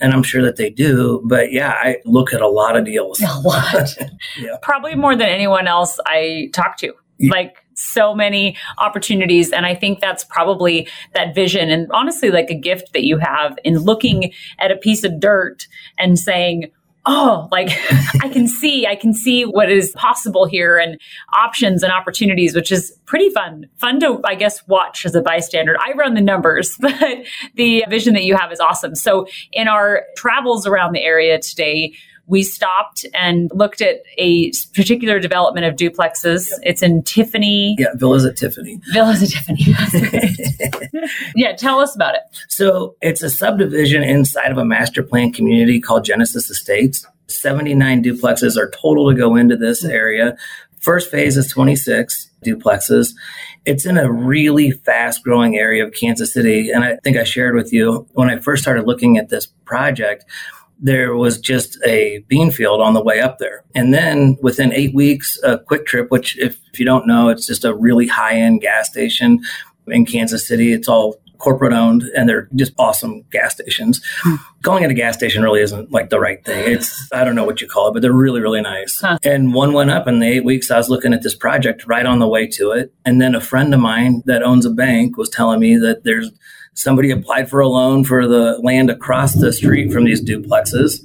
and 0.00 0.12
I'm 0.12 0.22
sure 0.22 0.42
that 0.42 0.56
they 0.56 0.70
do. 0.70 1.22
But 1.24 1.52
yeah, 1.52 1.70
I 1.70 1.98
look 2.04 2.34
at 2.34 2.40
a 2.40 2.48
lot 2.48 2.76
of 2.76 2.84
deals. 2.84 3.20
A 3.20 3.40
lot. 3.40 3.96
yeah. 4.38 4.56
Probably 4.60 4.94
more 4.94 5.16
than 5.16 5.28
anyone 5.28 5.66
else 5.66 5.98
I 6.04 6.50
talk 6.52 6.76
to. 6.78 6.94
Yeah. 7.18 7.30
Like 7.30 7.63
so 7.74 8.14
many 8.14 8.56
opportunities. 8.78 9.52
And 9.52 9.66
I 9.66 9.74
think 9.74 10.00
that's 10.00 10.24
probably 10.24 10.88
that 11.14 11.34
vision 11.34 11.70
and 11.70 11.90
honestly 11.92 12.30
like 12.30 12.50
a 12.50 12.54
gift 12.54 12.92
that 12.92 13.04
you 13.04 13.18
have 13.18 13.58
in 13.64 13.78
looking 13.78 14.32
at 14.58 14.70
a 14.70 14.76
piece 14.76 15.04
of 15.04 15.20
dirt 15.20 15.66
and 15.98 16.18
saying, 16.18 16.70
oh, 17.06 17.48
like 17.50 17.68
I 18.22 18.28
can 18.28 18.48
see, 18.48 18.86
I 18.86 18.96
can 18.96 19.12
see 19.12 19.44
what 19.44 19.70
is 19.70 19.92
possible 19.92 20.46
here 20.46 20.78
and 20.78 21.00
options 21.36 21.82
and 21.82 21.92
opportunities, 21.92 22.54
which 22.54 22.72
is 22.72 22.96
pretty 23.06 23.30
fun. 23.30 23.68
Fun 23.76 24.00
to, 24.00 24.20
I 24.24 24.34
guess, 24.34 24.66
watch 24.66 25.04
as 25.04 25.14
a 25.14 25.22
bystander. 25.22 25.76
I 25.78 25.92
run 25.92 26.14
the 26.14 26.20
numbers, 26.20 26.76
but 26.80 26.94
the 27.54 27.84
vision 27.88 28.14
that 28.14 28.24
you 28.24 28.36
have 28.36 28.52
is 28.52 28.60
awesome. 28.60 28.94
So 28.94 29.26
in 29.52 29.68
our 29.68 30.04
travels 30.16 30.66
around 30.66 30.92
the 30.92 31.02
area 31.02 31.38
today, 31.38 31.94
we 32.26 32.42
stopped 32.42 33.04
and 33.14 33.50
looked 33.54 33.82
at 33.82 34.02
a 34.16 34.50
particular 34.74 35.18
development 35.18 35.66
of 35.66 35.74
duplexes. 35.74 36.48
Yep. 36.50 36.60
It's 36.62 36.82
in 36.82 37.02
Tiffany. 37.02 37.76
Yeah, 37.78 37.88
Villas 37.94 38.24
at 38.24 38.36
Tiffany. 38.36 38.80
Villas 38.92 39.22
at 39.22 39.28
Tiffany. 39.28 41.00
yeah, 41.36 41.54
tell 41.54 41.80
us 41.80 41.94
about 41.94 42.14
it. 42.14 42.22
So 42.48 42.96
it's 43.02 43.22
a 43.22 43.30
subdivision 43.30 44.02
inside 44.02 44.50
of 44.50 44.58
a 44.58 44.64
master 44.64 45.02
plan 45.02 45.32
community 45.32 45.80
called 45.80 46.04
Genesis 46.04 46.48
Estates. 46.48 47.06
79 47.26 48.02
duplexes 48.02 48.56
are 48.56 48.70
total 48.70 49.10
to 49.10 49.16
go 49.16 49.36
into 49.36 49.56
this 49.56 49.84
mm. 49.84 49.90
area. 49.90 50.36
First 50.80 51.10
phase 51.10 51.36
is 51.36 51.48
26 51.48 52.30
duplexes. 52.44 53.14
It's 53.64 53.86
in 53.86 53.96
a 53.96 54.10
really 54.10 54.70
fast 54.70 55.24
growing 55.24 55.56
area 55.56 55.86
of 55.86 55.94
Kansas 55.94 56.32
City. 56.32 56.70
And 56.70 56.84
I 56.84 56.96
think 56.96 57.16
I 57.16 57.24
shared 57.24 57.54
with 57.54 57.72
you 57.72 58.06
when 58.12 58.28
I 58.28 58.38
first 58.38 58.62
started 58.62 58.86
looking 58.86 59.16
at 59.16 59.30
this 59.30 59.46
project, 59.64 60.26
there 60.78 61.16
was 61.16 61.38
just 61.38 61.78
a 61.86 62.18
bean 62.28 62.50
field 62.50 62.80
on 62.80 62.94
the 62.94 63.02
way 63.02 63.20
up 63.20 63.38
there. 63.38 63.64
And 63.74 63.94
then 63.94 64.36
within 64.42 64.72
eight 64.72 64.94
weeks, 64.94 65.38
a 65.42 65.58
QuikTrip, 65.58 66.10
which 66.10 66.38
if, 66.38 66.58
if 66.72 66.78
you 66.78 66.84
don't 66.84 67.06
know, 67.06 67.28
it's 67.28 67.46
just 67.46 67.64
a 67.64 67.74
really 67.74 68.06
high 68.06 68.34
end 68.34 68.60
gas 68.60 68.90
station 68.90 69.40
in 69.86 70.04
Kansas 70.04 70.46
City. 70.46 70.72
It's 70.72 70.88
all 70.88 71.16
corporate 71.38 71.72
owned 71.72 72.02
and 72.16 72.28
they're 72.28 72.48
just 72.54 72.72
awesome 72.78 73.22
gas 73.30 73.54
stations. 73.54 74.00
Hmm. 74.22 74.36
Calling 74.62 74.82
it 74.82 74.90
a 74.90 74.94
gas 74.94 75.14
station 75.14 75.42
really 75.42 75.60
isn't 75.60 75.92
like 75.92 76.08
the 76.08 76.18
right 76.18 76.42
thing. 76.44 76.72
It's, 76.72 77.08
I 77.12 77.24
don't 77.24 77.34
know 77.34 77.44
what 77.44 77.60
you 77.60 77.68
call 77.68 77.88
it, 77.88 77.92
but 77.92 78.02
they're 78.02 78.12
really, 78.12 78.40
really 78.40 78.62
nice. 78.62 79.00
Huh. 79.00 79.18
And 79.22 79.52
one 79.52 79.72
went 79.72 79.90
up 79.90 80.08
in 80.08 80.20
the 80.20 80.26
eight 80.26 80.44
weeks 80.44 80.70
I 80.70 80.78
was 80.78 80.88
looking 80.88 81.12
at 81.12 81.22
this 81.22 81.34
project 81.34 81.86
right 81.86 82.06
on 82.06 82.18
the 82.18 82.28
way 82.28 82.46
to 82.48 82.70
it. 82.70 82.94
And 83.04 83.20
then 83.20 83.34
a 83.34 83.40
friend 83.40 83.74
of 83.74 83.80
mine 83.80 84.22
that 84.26 84.42
owns 84.42 84.64
a 84.64 84.70
bank 84.70 85.18
was 85.18 85.28
telling 85.28 85.60
me 85.60 85.76
that 85.76 86.04
there's 86.04 86.30
somebody 86.74 87.10
applied 87.10 87.48
for 87.48 87.60
a 87.60 87.68
loan 87.68 88.04
for 88.04 88.26
the 88.26 88.58
land 88.62 88.90
across 88.90 89.34
the 89.34 89.52
street 89.52 89.92
from 89.92 90.04
these 90.04 90.22
duplexes 90.22 91.00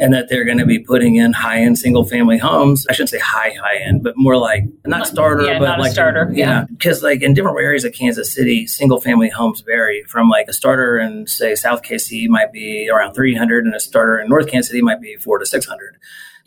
and 0.00 0.12
that 0.12 0.28
they're 0.28 0.44
going 0.44 0.58
to 0.58 0.66
be 0.66 0.80
putting 0.80 1.16
in 1.16 1.32
high 1.32 1.60
end 1.60 1.78
single 1.78 2.04
family 2.04 2.38
homes. 2.38 2.86
I 2.88 2.92
shouldn't 2.92 3.10
say 3.10 3.20
high, 3.20 3.50
high 3.50 3.76
end, 3.76 4.02
but 4.02 4.14
more 4.16 4.36
like 4.36 4.64
not 4.84 5.06
starter, 5.06 5.44
yeah, 5.44 5.58
but 5.58 5.66
not 5.66 5.78
like 5.78 5.92
starter. 5.92 6.30
Yeah. 6.34 6.66
Because 6.70 7.02
like 7.02 7.22
in 7.22 7.34
different 7.34 7.58
areas 7.58 7.84
of 7.84 7.92
Kansas 7.92 8.32
City, 8.32 8.66
single 8.66 9.00
family 9.00 9.28
homes 9.28 9.60
vary 9.60 10.02
from 10.04 10.28
like 10.28 10.48
a 10.48 10.52
starter 10.52 10.98
in 10.98 11.26
say 11.26 11.54
South 11.54 11.82
KC 11.82 12.28
might 12.28 12.52
be 12.52 12.90
around 12.90 13.14
300 13.14 13.64
and 13.64 13.74
a 13.74 13.80
starter 13.80 14.18
in 14.18 14.28
North 14.28 14.48
Kansas 14.48 14.70
City 14.70 14.82
might 14.82 15.00
be 15.00 15.16
four 15.16 15.38
to 15.38 15.46
600. 15.46 15.96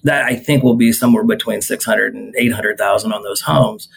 That 0.03 0.25
I 0.25 0.35
think 0.35 0.63
will 0.63 0.75
be 0.75 0.91
somewhere 0.91 1.23
between 1.23 1.61
600 1.61 2.13
and 2.13 2.35
800,000 2.37 3.11
on 3.11 3.23
those 3.23 3.41
homes. 3.41 3.87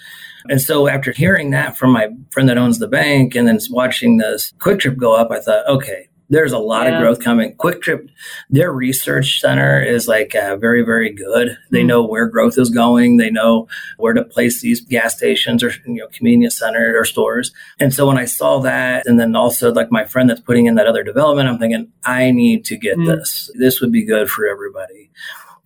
And 0.49 0.61
so 0.61 0.89
after 0.89 1.13
hearing 1.13 1.51
that 1.51 1.77
from 1.77 1.91
my 1.93 2.09
friend 2.31 2.49
that 2.49 2.59
owns 2.59 2.79
the 2.79 2.89
bank 2.89 3.35
and 3.35 3.47
then 3.49 3.59
watching 3.71 4.19
this 4.19 4.53
QuikTrip 4.59 4.97
go 4.97 5.15
up, 5.15 5.31
I 5.31 5.41
thought, 5.41 5.67
okay, 5.69 6.05
There's 6.31 6.53
a 6.53 6.59
lot 6.59 6.87
Yeah. 6.87 6.97
of 6.97 7.01
growth 7.01 7.21
coming. 7.25 7.55
QuikTrip, 7.57 8.07
their 8.51 8.71
research 8.71 9.41
center 9.41 9.81
is 9.83 10.07
like 10.07 10.35
uh, 10.35 10.57
very, 10.59 10.83
very 10.83 11.11
good. 11.11 11.57
They 11.71 11.81
Mm. 11.83 11.87
know 11.87 12.05
where 12.07 12.27
growth 12.27 12.59
is 12.59 12.69
going. 12.69 13.17
They 13.17 13.31
know 13.31 13.67
where 13.97 14.13
to 14.13 14.23
place 14.25 14.61
these 14.61 14.83
gas 14.83 15.17
stations 15.17 15.63
or 15.65 15.71
you 15.87 15.95
know 15.95 16.07
convenience 16.13 16.59
center 16.59 16.95
or 17.01 17.07
stores. 17.07 17.51
And 17.81 17.95
so 17.95 18.07
when 18.07 18.19
I 18.19 18.27
saw 18.27 18.59
that, 18.61 19.07
and 19.07 19.19
then 19.19 19.35
also 19.35 19.73
like 19.73 19.91
my 19.91 20.05
friend 20.05 20.29
that's 20.29 20.43
putting 20.43 20.67
in 20.67 20.75
that 20.75 20.87
other 20.87 21.03
development, 21.03 21.49
I'm 21.49 21.59
thinking 21.59 21.89
I 22.05 22.31
need 22.31 22.67
to 22.67 22.77
get 22.77 22.99
Mm. 22.99 23.07
this. 23.07 23.51
This 23.59 23.81
would 23.81 23.91
be 23.91 24.05
good 24.05 24.29
for 24.29 24.47
everybody. 24.47 25.09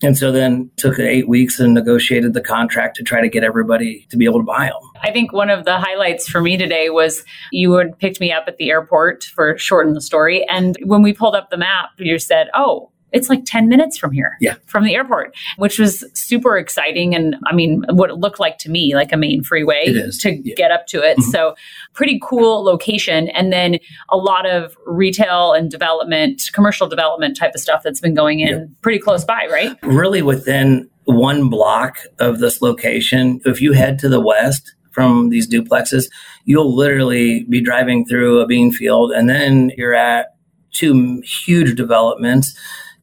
And 0.03 0.17
so 0.19 0.33
then 0.33 0.71
took 0.77 0.99
eight 0.99 1.29
weeks 1.29 1.59
and 1.59 1.75
negotiated 1.75 2.35
the 2.35 2.41
contract 2.41 2.97
to 2.97 3.03
try 3.03 3.21
to 3.21 3.29
get 3.29 3.45
everybody 3.45 4.07
to 4.11 4.17
be 4.17 4.25
able 4.25 4.41
to 4.41 4.45
buy 4.45 4.67
them. 4.67 4.91
I 5.03 5.11
think 5.11 5.33
one 5.33 5.51
of 5.51 5.65
the 5.65 5.79
highlights 5.79 6.29
for 6.29 6.41
me 6.41 6.57
today 6.57 6.91
was 6.91 7.25
you 7.51 7.73
had 7.73 7.99
picked 7.99 8.21
me 8.21 8.33
up 8.33 8.45
at 8.47 8.57
the 8.57 8.71
airport 8.71 9.25
for 9.25 9.57
shorten 9.59 9.95
the 9.95 10.01
story. 10.01 10.47
And 10.49 10.77
when 10.85 11.03
we 11.03 11.13
pulled 11.13 11.35
up 11.35 11.51
the 11.51 11.57
map, 11.57 11.91
you 11.99 12.19
said, 12.19 12.49
Oh, 12.55 12.92
it's 13.13 13.29
like 13.29 13.45
10 13.45 13.69
minutes 13.69 13.99
from 13.99 14.13
here. 14.13 14.37
Yeah. 14.41 14.55
From 14.67 14.85
the 14.85 14.95
airport, 14.95 15.35
which 15.57 15.79
was 15.79 16.05
super 16.15 16.57
exciting. 16.57 17.15
And 17.15 17.37
I 17.47 17.55
mean, 17.55 17.85
what 17.91 18.11
it 18.11 18.15
looked 18.17 18.41
like 18.41 18.59
to 18.59 18.71
me, 18.71 18.95
like 18.95 19.13
a 19.13 19.17
main 19.17 19.43
freeway 19.43 19.93
to 20.21 20.33
yeah. 20.43 20.55
get 20.55 20.71
up 20.71 20.87
to 20.89 21.03
it. 21.03 21.19
Mhm. 21.19 21.23
So 21.25 21.55
pretty 21.93 22.19
cool 22.23 22.65
location. 22.65 23.29
And 23.29 23.53
then 23.53 23.79
a 24.11 24.17
lot 24.17 24.47
of 24.47 24.77
retail 24.87 25.53
and 25.53 25.71
development, 25.71 26.51
commercial 26.53 26.89
development 26.89 27.37
type 27.37 27.53
of 27.55 27.61
stuff 27.61 27.83
that's 27.83 28.01
been 28.01 28.15
going 28.15 28.41
in 28.41 28.49
Yep. 28.49 28.69
pretty 28.83 28.99
close 28.99 29.25
by, 29.25 29.47
right? 29.51 29.77
really 29.83 30.23
within 30.23 30.89
one 31.05 31.49
block 31.49 31.99
of 32.19 32.39
this 32.39 32.63
location. 32.63 33.41
If 33.45 33.61
you 33.61 33.73
head 33.73 33.99
to 34.01 34.09
the 34.09 34.21
west 34.21 34.75
from 34.91 35.31
these 35.31 35.49
duplexes, 35.49 36.07
you'll 36.45 36.75
literally 36.75 37.45
be 37.49 37.61
driving 37.61 38.07
through 38.07 38.41
a 38.41 38.47
bean 38.47 38.73
field 38.73 39.13
and 39.13 39.29
then 39.29 39.71
you're 39.77 39.95
at 39.95 40.35
two 40.73 41.21
huge 41.45 41.77
developments 41.77 42.57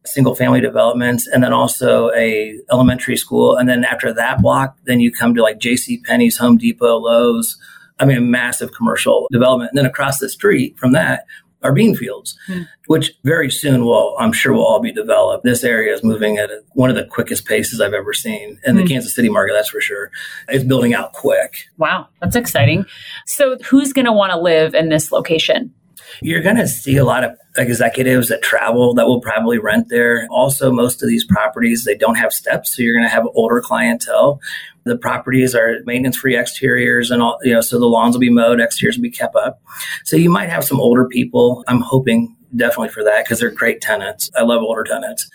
single 0.10 0.36
family 0.36 0.60
developments 0.62 1.28
and 1.28 1.44
then 1.44 1.54
also 1.54 2.12
a 2.12 2.58
elementary 2.72 3.16
school 3.18 3.56
and 3.56 3.68
then 3.70 3.84
after 3.84 4.12
that 4.14 4.42
block 4.42 4.78
then 4.86 5.00
you 5.00 5.12
come 5.12 5.34
to 5.36 5.42
like 5.42 5.60
jc 5.60 6.04
penney's 6.04 6.38
home 6.38 6.58
depot 6.58 6.98
lowes 6.98 7.58
i 8.00 8.06
mean 8.06 8.18
a 8.18 8.22
massive 8.22 8.72
commercial 8.74 9.28
development 9.32 9.70
and 9.72 9.78
then 9.78 9.86
across 9.86 10.20
the 10.20 10.30
street 10.30 10.78
from 10.78 10.92
that 10.94 11.26
are 11.62 11.74
bean 11.74 11.94
fields 11.96 12.38
Hmm. 12.48 12.62
which 12.88 13.12
very 13.26 13.52
soon 13.52 13.84
will 13.84 14.16
i'm 14.20 14.32
sure 14.32 14.54
will 14.54 14.66
all 14.66 14.80
be 14.80 14.94
developed 14.94 15.44
this 15.44 15.64
area 15.64 15.94
is 15.94 16.04
moving 16.04 16.38
at 16.38 16.50
a, 16.50 16.62
one 16.74 16.90
of 16.90 16.96
the 16.96 17.04
quickest 17.06 17.46
paces 17.46 17.82
i've 17.82 17.94
ever 17.94 18.14
seen 18.14 18.58
in 18.66 18.76
the 18.78 18.82
Hmm. 18.84 18.88
kansas 18.88 19.14
city 19.14 19.28
market 19.30 19.54
that's 19.54 19.70
for 19.70 19.82
sure 19.82 20.10
it's 20.48 20.64
building 20.64 20.94
out 20.94 21.12
quick 21.14 21.68
Wow, 21.78 22.08
that's 22.22 22.36
exciting. 22.36 22.86
So, 23.26 23.58
who's 23.70 23.94
going 23.94 24.06
to 24.06 24.12
want 24.12 24.32
to 24.34 24.40
live 24.40 24.74
in 24.76 24.90
this 24.90 25.12
location? 25.14 25.74
You're 26.22 26.42
going 26.42 26.58
to 26.58 26.68
see 26.68 26.98
a 26.98 27.06
lot 27.06 27.24
of 27.24 27.32
executives 27.58 28.30
that 28.30 28.42
travel 28.42 28.94
that 28.94 29.08
will 29.08 29.22
probably 29.22 29.58
rent 29.58 29.90
there. 29.90 30.28
Also, 30.30 30.72
most 30.72 31.02
of 31.02 31.10
these 31.10 31.26
properties, 31.26 31.86
they 31.86 31.96
don't 31.96 32.16
have 32.16 32.34
steps. 32.34 32.76
So 32.76 32.82
you're 32.82 32.94
going 32.94 33.06
to 33.06 33.10
have 33.10 33.26
older 33.34 33.62
clientele. 33.62 34.40
The 34.86 34.98
properties 34.98 35.54
are 35.54 35.78
maintenance 35.86 36.18
free 36.18 36.38
exteriors 36.38 37.12
and 37.12 37.22
all, 37.22 37.38
you 37.44 37.54
know, 37.54 37.62
so 37.62 37.80
the 37.80 37.86
lawns 37.86 38.16
will 38.16 38.22
be 38.22 38.30
mowed, 38.30 38.60
exteriors 38.60 38.98
will 38.98 39.04
be 39.04 39.12
kept 39.12 39.36
up. 39.36 39.62
So 40.06 40.16
you 40.16 40.30
might 40.30 40.50
have 40.50 40.64
some 40.64 40.80
older 40.80 41.06
people. 41.06 41.64
I'm 41.68 41.82
hoping 41.82 42.36
definitely 42.56 42.90
for 42.90 43.04
that 43.04 43.26
because 43.26 43.40
they're 43.40 43.52
great 43.52 43.82
tenants. 43.82 44.32
I 44.36 44.44
love 44.44 44.62
older 44.62 44.84
tenants. 44.84 45.30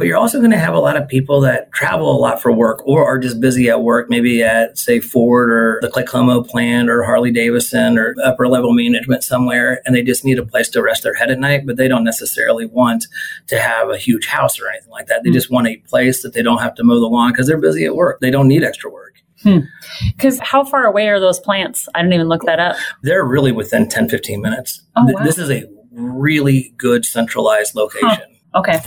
But 0.00 0.06
you're 0.06 0.16
also 0.16 0.38
going 0.38 0.50
to 0.50 0.58
have 0.58 0.72
a 0.72 0.78
lot 0.80 0.96
of 0.96 1.06
people 1.06 1.42
that 1.42 1.70
travel 1.72 2.10
a 2.10 2.16
lot 2.16 2.40
for 2.40 2.50
work 2.50 2.80
or 2.86 3.04
are 3.04 3.18
just 3.18 3.38
busy 3.38 3.68
at 3.68 3.82
work, 3.82 4.08
maybe 4.08 4.42
at, 4.42 4.78
say, 4.78 4.98
Ford 4.98 5.50
or 5.52 5.78
the 5.82 5.88
Claycomo 5.88 6.48
plant 6.48 6.88
or 6.88 7.04
Harley 7.04 7.30
Davidson 7.30 7.98
or 7.98 8.14
upper 8.24 8.48
level 8.48 8.72
management 8.72 9.22
somewhere. 9.22 9.82
And 9.84 9.94
they 9.94 10.02
just 10.02 10.24
need 10.24 10.38
a 10.38 10.44
place 10.46 10.70
to 10.70 10.82
rest 10.82 11.02
their 11.02 11.12
head 11.12 11.30
at 11.30 11.38
night, 11.38 11.66
but 11.66 11.76
they 11.76 11.86
don't 11.86 12.02
necessarily 12.02 12.64
want 12.64 13.06
to 13.48 13.60
have 13.60 13.90
a 13.90 13.98
huge 13.98 14.26
house 14.26 14.58
or 14.58 14.70
anything 14.70 14.90
like 14.90 15.06
that. 15.08 15.22
They 15.22 15.28
Mm. 15.28 15.34
just 15.34 15.50
want 15.50 15.66
a 15.66 15.76
place 15.86 16.22
that 16.22 16.32
they 16.32 16.42
don't 16.42 16.62
have 16.62 16.74
to 16.76 16.82
mow 16.82 16.98
the 16.98 17.06
lawn 17.06 17.30
because 17.32 17.46
they're 17.46 17.60
busy 17.60 17.84
at 17.84 17.94
work. 17.94 18.20
They 18.20 18.30
don't 18.30 18.48
need 18.48 18.64
extra 18.64 18.90
work. 18.90 19.16
Because 20.16 20.38
how 20.40 20.64
far 20.64 20.86
away 20.86 21.08
are 21.08 21.20
those 21.20 21.38
plants? 21.40 21.88
I 21.94 22.00
didn't 22.00 22.14
even 22.14 22.28
look 22.28 22.44
that 22.44 22.58
up. 22.58 22.76
They're 23.02 23.24
really 23.24 23.52
within 23.52 23.86
10, 23.86 24.08
15 24.08 24.40
minutes. 24.40 24.82
Oh, 24.96 25.04
wow. 25.06 25.22
This 25.22 25.36
is 25.36 25.50
a 25.50 25.64
really 25.92 26.72
good 26.78 27.04
centralized 27.04 27.74
location. 27.74 28.22
Okay. 28.54 28.78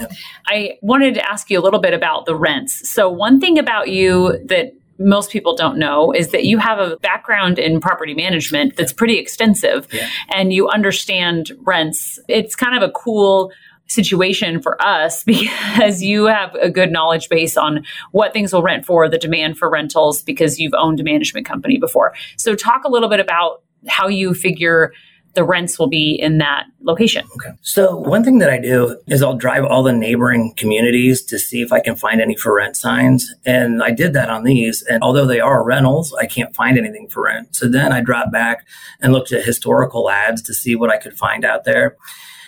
I 0.46 0.78
wanted 0.82 1.14
to 1.14 1.28
ask 1.28 1.50
you 1.50 1.58
a 1.58 1.62
little 1.62 1.80
bit 1.80 1.94
about 1.94 2.26
the 2.26 2.34
rents. 2.34 2.88
So, 2.88 3.08
one 3.08 3.40
thing 3.40 3.58
about 3.58 3.88
you 3.88 4.38
that 4.46 4.72
most 4.98 5.30
people 5.30 5.56
don't 5.56 5.78
know 5.78 6.12
is 6.12 6.28
that 6.28 6.44
you 6.44 6.58
have 6.58 6.78
a 6.78 6.96
background 6.98 7.58
in 7.58 7.80
property 7.80 8.14
management 8.14 8.76
that's 8.76 8.92
pretty 8.92 9.18
extensive 9.18 9.88
Yeah. 9.92 10.08
and 10.32 10.52
you 10.52 10.68
understand 10.68 11.50
rents. 11.62 12.18
It's 12.28 12.54
kind 12.54 12.76
of 12.76 12.88
a 12.88 12.92
cool 12.92 13.52
situation 13.88 14.62
for 14.62 14.80
us 14.80 15.24
because 15.24 16.02
you 16.02 16.26
have 16.26 16.54
a 16.56 16.70
good 16.70 16.92
knowledge 16.92 17.28
base 17.28 17.56
on 17.56 17.84
what 18.12 18.32
things 18.32 18.52
will 18.52 18.62
rent 18.62 18.84
for, 18.86 19.08
the 19.08 19.18
demand 19.18 19.58
for 19.58 19.68
rentals, 19.70 20.22
because 20.22 20.60
you've 20.60 20.74
owned 20.74 21.00
a 21.00 21.04
management 21.04 21.46
company 21.46 21.78
before. 21.78 22.14
So, 22.36 22.54
talk 22.54 22.84
a 22.84 22.88
little 22.90 23.08
bit 23.08 23.20
about 23.20 23.62
how 23.88 24.08
you 24.08 24.32
figure 24.34 24.92
the 25.34 25.44
rents 25.44 25.78
will 25.78 25.88
be 25.88 26.14
in 26.14 26.38
that 26.38 26.66
location. 26.82 27.26
Okay. 27.36 27.50
So 27.62 27.96
one 27.96 28.24
thing 28.24 28.38
that 28.38 28.50
I 28.50 28.58
do 28.58 28.98
is 29.06 29.22
I'll 29.22 29.36
drive 29.36 29.64
all 29.64 29.82
the 29.82 29.92
neighboring 29.92 30.54
communities 30.56 31.22
to 31.24 31.38
see 31.38 31.60
if 31.60 31.72
I 31.72 31.80
can 31.80 31.96
find 31.96 32.20
any 32.20 32.36
for 32.36 32.54
rent 32.54 32.76
signs. 32.76 33.34
And 33.44 33.82
I 33.82 33.90
did 33.90 34.12
that 34.12 34.30
on 34.30 34.44
these. 34.44 34.82
And 34.82 35.02
although 35.02 35.26
they 35.26 35.40
are 35.40 35.64
rentals, 35.64 36.14
I 36.14 36.26
can't 36.26 36.54
find 36.54 36.78
anything 36.78 37.08
for 37.08 37.24
rent. 37.24 37.56
So 37.56 37.68
then 37.68 37.92
I 37.92 38.00
dropped 38.00 38.32
back 38.32 38.66
and 39.00 39.12
looked 39.12 39.32
at 39.32 39.44
historical 39.44 40.10
ads 40.10 40.42
to 40.42 40.54
see 40.54 40.76
what 40.76 40.90
I 40.90 40.98
could 40.98 41.18
find 41.18 41.44
out 41.44 41.64
there. 41.64 41.96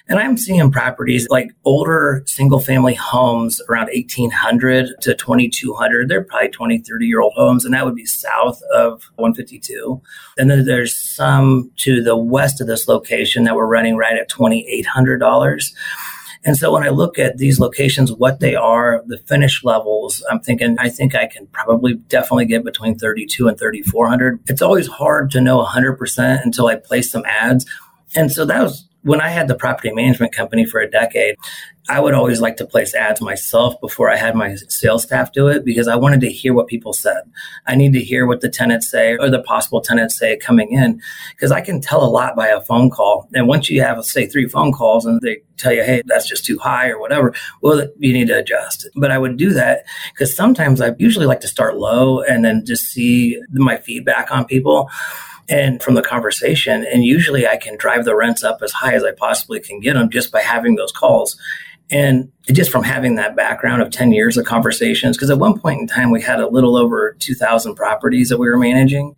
And 0.08 0.20
I'm 0.20 0.36
seeing 0.36 0.70
properties 0.70 1.28
like 1.30 1.50
older 1.64 2.22
single 2.26 2.60
family 2.60 2.94
homes 2.94 3.60
around 3.68 3.88
1800 3.92 5.00
to 5.00 5.14
2200. 5.14 6.08
They're 6.08 6.22
probably 6.22 6.48
20, 6.48 6.78
30 6.78 7.06
year 7.06 7.20
old 7.20 7.32
homes. 7.34 7.64
And 7.64 7.75
that 7.75 7.84
would 7.84 7.96
be 7.96 8.06
south 8.06 8.62
of 8.72 9.02
152. 9.16 10.00
And 10.38 10.50
then 10.50 10.64
there's 10.64 10.96
some 10.96 11.72
to 11.78 12.02
the 12.02 12.16
west 12.16 12.60
of 12.60 12.68
this 12.68 12.86
location 12.86 13.44
that 13.44 13.56
we're 13.56 13.66
running 13.66 13.96
right 13.96 14.16
at 14.16 14.30
$2,800. 14.30 15.72
And 16.44 16.56
so 16.56 16.72
when 16.72 16.84
I 16.84 16.90
look 16.90 17.18
at 17.18 17.38
these 17.38 17.58
locations, 17.58 18.12
what 18.12 18.38
they 18.38 18.54
are, 18.54 19.02
the 19.08 19.18
finish 19.18 19.64
levels, 19.64 20.25
I'm 20.30 20.38
thinking, 20.38 20.76
I 20.78 20.88
think 20.88 21.16
I 21.16 21.26
can 21.26 21.48
probably 21.48 21.94
definitely 21.94 22.46
get 22.46 22.62
between 22.62 22.96
32 22.96 23.48
and 23.48 23.58
3,400. 23.58 24.38
It's 24.46 24.62
always 24.62 24.86
hard 24.86 25.32
to 25.32 25.40
know 25.40 25.64
100% 25.64 26.44
until 26.44 26.68
I 26.68 26.76
place 26.76 27.10
some 27.10 27.25
ads. 27.26 27.66
And 28.14 28.30
so 28.30 28.44
that 28.44 28.62
was 28.62 28.86
when 29.06 29.20
I 29.20 29.28
had 29.28 29.46
the 29.46 29.54
property 29.54 29.92
management 29.92 30.34
company 30.34 30.66
for 30.66 30.80
a 30.80 30.90
decade. 30.90 31.36
I 31.88 32.00
would 32.00 32.14
always 32.14 32.40
like 32.40 32.56
to 32.56 32.66
place 32.66 32.92
ads 32.96 33.20
myself 33.20 33.80
before 33.80 34.10
I 34.10 34.16
had 34.16 34.34
my 34.34 34.56
sales 34.56 35.04
staff 35.04 35.32
do 35.32 35.46
it 35.46 35.64
because 35.64 35.86
I 35.86 35.94
wanted 35.94 36.20
to 36.22 36.28
hear 36.28 36.52
what 36.52 36.66
people 36.66 36.92
said. 36.92 37.22
I 37.68 37.76
need 37.76 37.92
to 37.92 38.00
hear 38.00 38.26
what 38.26 38.40
the 38.40 38.48
tenants 38.48 38.90
say 38.90 39.16
or 39.16 39.30
the 39.30 39.40
possible 39.40 39.80
tenants 39.80 40.18
say 40.18 40.36
coming 40.36 40.72
in 40.72 41.00
because 41.30 41.52
I 41.52 41.60
can 41.60 41.80
tell 41.80 42.02
a 42.02 42.10
lot 42.10 42.34
by 42.34 42.48
a 42.48 42.60
phone 42.60 42.90
call. 42.90 43.28
And 43.34 43.46
once 43.46 43.70
you 43.70 43.80
have, 43.82 44.04
say, 44.04 44.26
three 44.26 44.48
phone 44.48 44.72
calls 44.72 45.06
and 45.06 45.20
they 45.20 45.38
tell 45.56 45.72
you, 45.72 45.84
hey, 45.84 46.02
that's 46.06 46.28
just 46.28 46.44
too 46.44 46.58
high 46.58 46.88
or 46.88 46.98
whatever, 46.98 47.32
well, 47.62 47.86
you 47.98 48.12
need 48.12 48.26
to 48.26 48.38
adjust. 48.38 48.88
But 48.96 49.12
I 49.12 49.18
would 49.18 49.36
do 49.36 49.52
that 49.52 49.84
because 50.12 50.34
sometimes 50.34 50.80
I 50.80 50.96
usually 50.98 51.26
like 51.26 51.40
to 51.42 51.48
start 51.48 51.76
low 51.76 52.22
and 52.22 52.44
then 52.44 52.64
just 52.66 52.86
see 52.86 53.40
my 53.52 53.76
feedback 53.76 54.32
on 54.32 54.44
people 54.44 54.90
and 55.48 55.82
from 55.82 55.94
the 55.94 56.02
conversation. 56.02 56.84
And 56.92 57.04
usually 57.04 57.46
I 57.46 57.56
can 57.56 57.76
drive 57.76 58.04
the 58.04 58.16
rents 58.16 58.42
up 58.42 58.58
as 58.62 58.72
high 58.72 58.94
as 58.94 59.04
I 59.04 59.12
possibly 59.12 59.60
can 59.60 59.80
get 59.80 59.94
them 59.94 60.10
just 60.10 60.32
by 60.32 60.40
having 60.40 60.76
those 60.76 60.92
calls. 60.92 61.38
And 61.88 62.32
just 62.46 62.72
from 62.72 62.82
having 62.82 63.14
that 63.14 63.36
background 63.36 63.80
of 63.80 63.90
10 63.92 64.10
years 64.10 64.36
of 64.36 64.44
conversations, 64.44 65.16
because 65.16 65.30
at 65.30 65.38
one 65.38 65.60
point 65.60 65.80
in 65.80 65.86
time, 65.86 66.10
we 66.10 66.20
had 66.20 66.40
a 66.40 66.48
little 66.48 66.76
over 66.76 67.14
2,000 67.20 67.76
properties 67.76 68.28
that 68.28 68.38
we 68.38 68.48
were 68.48 68.58
managing. 68.58 69.14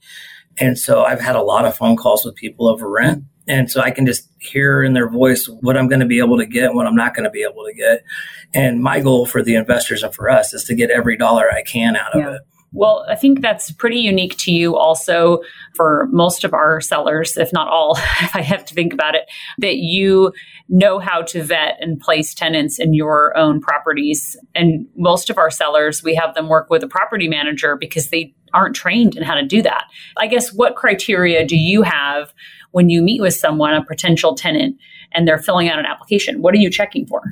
And 0.59 0.79
so 0.79 1.03
I've 1.03 1.21
had 1.21 1.35
a 1.35 1.43
lot 1.43 1.65
of 1.65 1.75
phone 1.77 1.97
calls 1.97 2.27
with 2.27 2.35
people 2.35 2.69
over 2.69 2.87
rent. 2.91 3.25
And 3.47 3.71
so 3.71 3.81
I 3.81 3.91
can 3.91 4.05
just 4.05 4.29
hear 4.39 4.83
in 4.83 4.93
their 4.93 5.09
voice 5.09 5.49
what 5.63 5.79
I'm 5.79 5.89
going 5.89 6.01
to 6.01 6.07
be 6.07 6.19
able 6.19 6.37
to 6.37 6.45
get 6.45 6.65
and 6.65 6.75
what 6.77 6.87
I'm 6.87 6.95
not 6.95 7.15
going 7.15 7.25
to 7.25 7.31
be 7.31 7.43
able 7.43 7.65
to 7.65 7.73
get. 7.73 8.05
And 8.53 8.83
my 8.83 9.01
goal 9.01 9.25
for 9.25 9.43
the 9.43 9.55
investors 9.55 10.03
and 10.03 10.15
for 10.15 10.29
us 10.29 10.53
is 10.53 10.65
to 10.65 10.75
get 10.75 10.91
every 10.91 11.17
dollar 11.17 11.51
I 11.51 11.63
can 11.63 11.97
out 11.97 12.15
of 12.15 12.21
Yeah. 12.21 12.35
it. 12.35 12.43
Well, 12.73 13.07
I 13.09 13.15
think 13.15 13.41
that's 13.41 13.73
pretty 13.73 13.99
unique 13.99 14.37
to 14.39 14.53
you 14.53 14.77
also 14.77 15.41
for 15.75 16.07
most 16.11 16.45
of 16.45 16.53
our 16.53 16.81
sellers, 16.81 17.37
if 17.37 17.53
not 17.53 17.69
all, 17.69 17.97
if 18.21 18.37
I 18.37 18.43
have 18.43 18.65
to 18.67 18.75
think 18.75 18.93
about 18.93 19.15
it, 19.15 19.23
that 19.59 19.77
you 19.77 20.33
know 20.69 20.99
how 20.99 21.23
to 21.23 21.43
vet 21.43 21.79
and 21.81 21.99
place 21.99 22.35
tenants 22.35 22.79
in 22.79 22.93
your 22.93 23.37
own 23.37 23.61
properties. 23.61 24.37
And 24.55 24.87
most 24.97 25.31
of 25.31 25.39
our 25.39 25.51
sellers, 25.51 26.03
we 26.03 26.15
have 26.15 26.35
them 26.35 26.49
work 26.49 26.69
with 26.69 26.83
a 26.83 26.89
property 26.89 27.29
manager 27.29 27.77
because 27.77 28.11
they 28.11 28.35
aren't 28.53 28.77
trained 28.77 29.17
in 29.17 29.23
how 29.23 29.35
to 29.35 29.45
do 29.45 29.63
that. 29.63 29.85
I 30.19 30.27
guess 30.27 30.53
what 30.53 30.77
criteria 30.77 31.47
do 31.47 31.57
you 31.57 31.83
have 31.83 32.33
when 32.73 32.91
you 32.91 33.01
meet 33.03 33.21
with 33.21 33.35
someone, 33.35 33.75
a 33.75 33.85
potential 33.85 34.35
tenant, 34.35 34.77
and 35.13 35.27
they're 35.27 35.39
filling 35.39 35.69
out 35.69 35.79
an 35.79 35.87
application? 35.87 36.43
What 36.43 36.55
are 36.55 36.59
you 36.59 36.71
checking 36.71 37.07
for? 37.07 37.23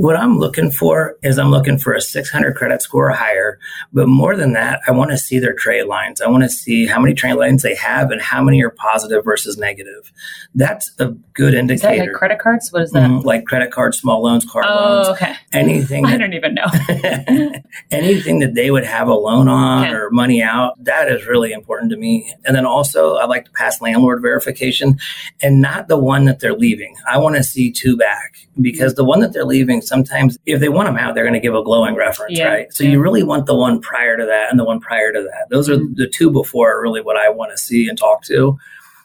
What 0.00 0.16
I'm 0.16 0.38
looking 0.38 0.70
for 0.70 1.18
is 1.22 1.38
I'm 1.38 1.50
looking 1.50 1.76
for 1.76 1.92
a 1.92 2.00
600 2.00 2.56
credit 2.56 2.80
score 2.80 3.10
or 3.10 3.12
higher. 3.12 3.58
But 3.92 4.08
more 4.08 4.34
than 4.34 4.54
that, 4.54 4.80
I 4.86 4.92
want 4.92 5.10
to 5.10 5.18
see 5.18 5.38
their 5.38 5.52
trade 5.52 5.82
lines. 5.82 6.22
I 6.22 6.28
want 6.30 6.42
to 6.42 6.48
see 6.48 6.86
how 6.86 6.98
many 6.98 7.12
trade 7.12 7.34
lines 7.34 7.62
they 7.62 7.74
have 7.74 8.10
and 8.10 8.18
how 8.18 8.42
many 8.42 8.62
are 8.62 8.70
positive 8.70 9.22
versus 9.22 9.58
negative. 9.58 10.10
That's 10.54 10.90
a 11.00 11.08
good 11.34 11.52
indicator. 11.52 11.92
Is 11.92 11.98
that 11.98 12.06
like 12.06 12.12
credit 12.14 12.38
cards? 12.38 12.72
What 12.72 12.80
is 12.80 12.92
that? 12.92 13.10
Mm, 13.10 13.24
like 13.24 13.44
credit 13.44 13.72
cards, 13.72 13.98
small 13.98 14.22
loans, 14.22 14.46
car 14.50 14.62
oh, 14.66 14.74
loans, 14.74 15.08
okay. 15.08 15.34
anything. 15.52 16.06
I 16.06 16.16
don't 16.16 16.32
even 16.32 16.54
know. 16.54 16.68
anything 17.90 18.38
that 18.38 18.54
they 18.54 18.70
would 18.70 18.84
have 18.84 19.06
a 19.06 19.14
loan 19.14 19.48
on 19.48 19.84
Okay. 19.84 19.92
or 19.92 20.08
money 20.08 20.42
out, 20.42 20.82
that 20.82 21.12
is 21.12 21.26
really 21.26 21.52
important 21.52 21.90
to 21.90 21.98
me. 21.98 22.32
And 22.46 22.56
then 22.56 22.64
also, 22.64 23.16
I 23.16 23.26
like 23.26 23.44
to 23.44 23.50
pass 23.50 23.82
landlord 23.82 24.22
verification 24.22 24.98
and 25.42 25.60
not 25.60 25.88
the 25.88 25.98
one 25.98 26.24
that 26.24 26.40
they're 26.40 26.56
leaving. 26.56 26.96
I 27.06 27.18
want 27.18 27.36
to 27.36 27.42
see 27.44 27.70
two 27.70 27.98
back 27.98 28.36
because 28.58 28.94
the 28.94 29.04
one 29.04 29.20
that 29.20 29.34
they're 29.34 29.44
leaving, 29.44 29.82
sometimes 29.90 30.38
if 30.46 30.60
they 30.60 30.70
want 30.70 30.88
them 30.88 30.96
out, 30.96 31.14
they're 31.14 31.24
going 31.24 31.34
to 31.34 31.40
give 31.40 31.54
a 31.54 31.62
glowing 31.62 31.94
reference, 31.94 32.38
Yeah. 32.38 32.46
right? 32.48 32.72
So 32.72 32.84
Yeah. 32.84 32.90
you 32.92 33.00
really 33.02 33.22
want 33.22 33.44
the 33.44 33.54
one 33.54 33.80
prior 33.82 34.16
to 34.16 34.24
that 34.24 34.50
and 34.50 34.58
the 34.58 34.64
one 34.64 34.80
prior 34.80 35.12
to 35.12 35.20
that. 35.20 35.50
Those 35.50 35.68
are 35.68 35.76
Mhm. 35.76 35.96
the 35.96 36.06
two 36.08 36.30
before 36.30 36.72
are 36.72 36.80
really 36.80 37.02
what 37.02 37.16
I 37.18 37.28
want 37.28 37.50
to 37.50 37.58
see 37.58 37.88
and 37.88 37.98
talk 37.98 38.22
to. 38.24 38.56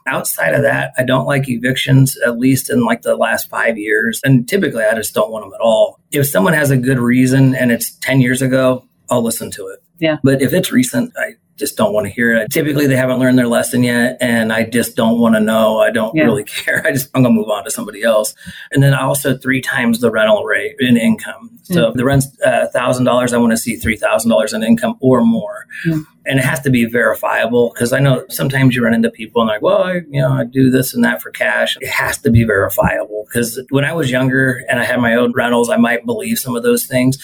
Outside 0.07 0.53
of 0.53 0.61
that, 0.61 0.93
I 0.99 1.03
don't 1.03 1.25
like 1.25 1.49
evictions, 1.49 2.15
at 2.25 2.37
least 2.37 2.69
in 2.69 2.85
like 2.85 3.01
the 3.01 3.15
last 3.15 3.49
five 3.49 3.75
years. 3.77 4.21
And 4.23 4.47
typically, 4.47 4.83
I 4.83 4.93
just 4.93 5.15
don't 5.15 5.31
want 5.31 5.43
them 5.45 5.51
at 5.53 5.61
all. 5.61 5.99
If 6.11 6.27
someone 6.27 6.53
has 6.53 6.69
a 6.69 6.77
good 6.77 6.99
reason 6.99 7.55
and 7.55 7.71
it's 7.71 7.89
10 7.99 8.21
years 8.21 8.41
ago, 8.43 8.85
I'll 9.09 9.23
listen 9.23 9.49
to 9.51 9.67
it. 9.67 9.79
Yeah. 9.99 10.17
But 10.23 10.41
if 10.43 10.53
it's 10.53 10.71
recent, 10.71 11.11
I 11.17 11.33
just 11.57 11.77
don't 11.77 11.93
want 11.93 12.05
to 12.05 12.11
hear 12.11 12.35
it. 12.35 12.51
Typically, 12.51 12.85
they 12.87 12.95
haven't 12.97 13.19
learned 13.19 13.37
their 13.37 13.47
lesson 13.47 13.83
yet, 13.83 14.17
and 14.19 14.51
I 14.51 14.63
just 14.63 14.95
don't 14.95 15.19
want 15.19 15.35
to 15.35 15.39
know. 15.41 15.79
I 15.79 15.89
don't 15.89 16.13
Yeah. 16.15 16.23
really 16.23 16.43
care. 16.63 16.85
I 16.85 16.91
just, 16.91 17.09
I'm 17.13 17.23
going 17.23 17.33
to 17.33 17.39
move 17.39 17.49
on 17.49 17.63
to 17.63 17.71
somebody 17.71 18.03
else. 18.03 18.33
And 18.71 18.83
then 18.83 18.93
also 18.93 19.37
three 19.37 19.61
times 19.61 19.99
the 20.01 20.11
rental 20.11 20.43
rate 20.43 20.75
in 20.79 20.97
income. 20.97 21.51
So 21.63 21.87
if 21.89 21.95
the 21.95 22.05
rent's 22.05 22.27
uh, 22.45 22.67
$1,000, 22.75 23.33
I 23.33 23.37
want 23.37 23.51
to 23.51 23.57
see 23.57 23.75
$3,000 23.77 24.53
in 24.53 24.63
income 24.63 24.95
or 24.99 25.21
more. 25.25 25.65
Yeah. 25.85 25.99
And 26.27 26.39
it 26.39 26.45
has 26.45 26.59
to 26.61 26.69
be 26.69 26.85
verifiable 26.85 27.71
because 27.73 27.93
I 27.93 27.99
know 27.99 28.25
sometimes 28.29 28.75
you 28.75 28.83
run 28.83 28.93
into 28.93 29.09
people 29.09 29.41
and 29.41 29.47
like, 29.47 29.61
well, 29.61 29.81
I, 29.83 29.93
you 30.09 30.21
know, 30.21 30.31
I 30.33 30.43
do 30.43 30.69
this 30.69 30.93
and 30.93 31.03
that 31.03 31.21
for 31.21 31.31
cash. 31.31 31.77
It 31.81 31.87
has 31.87 32.17
to 32.19 32.29
be 32.31 32.43
verifiable 32.43 33.25
because 33.27 33.59
when 33.69 33.85
I 33.85 33.93
was 33.93 34.11
younger 34.11 34.63
and 34.69 34.79
I 34.79 34.83
had 34.85 34.99
my 34.99 35.15
own 35.15 35.31
rentals, 35.33 35.69
I 35.69 35.77
might 35.77 36.05
believe 36.05 36.37
some 36.37 36.55
of 36.55 36.63
those 36.63 36.85
things. 36.85 37.17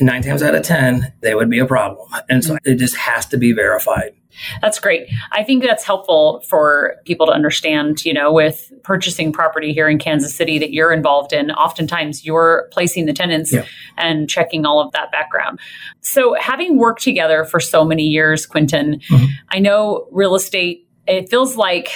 Nine 0.00 0.22
times 0.22 0.42
out 0.42 0.54
of 0.56 0.62
10, 0.64 1.12
they 1.20 1.34
would 1.34 1.48
be 1.48 1.60
a 1.60 1.66
problem. 1.66 2.08
And 2.28 2.44
so 2.44 2.58
it 2.64 2.76
just 2.76 2.96
has 2.96 3.26
to 3.26 3.36
be 3.36 3.52
verified. 3.52 4.12
That's 4.60 4.80
great. 4.80 5.06
I 5.30 5.44
think 5.44 5.62
that's 5.62 5.84
helpful 5.84 6.42
for 6.48 6.96
people 7.04 7.26
to 7.26 7.32
understand, 7.32 8.04
you 8.04 8.12
know, 8.12 8.32
with 8.32 8.72
purchasing 8.82 9.32
property 9.32 9.72
here 9.72 9.88
in 9.88 10.00
Kansas 10.00 10.34
City 10.34 10.58
that 10.58 10.72
you're 10.72 10.92
involved 10.92 11.32
in. 11.32 11.52
Oftentimes 11.52 12.24
you're 12.24 12.68
placing 12.72 13.06
the 13.06 13.12
tenants 13.12 13.52
Yeah. 13.52 13.64
and 13.96 14.28
checking 14.28 14.66
all 14.66 14.80
of 14.80 14.90
that 14.92 15.12
background. 15.12 15.60
So, 16.00 16.34
having 16.34 16.76
worked 16.78 17.02
together 17.02 17.44
for 17.44 17.60
so 17.60 17.84
many 17.84 18.02
years, 18.08 18.46
Quentin, 18.46 19.00
Mhm. 19.08 19.28
I 19.50 19.60
know 19.60 20.08
real 20.10 20.34
estate, 20.34 20.88
it 21.06 21.28
feels 21.28 21.56
like 21.56 21.90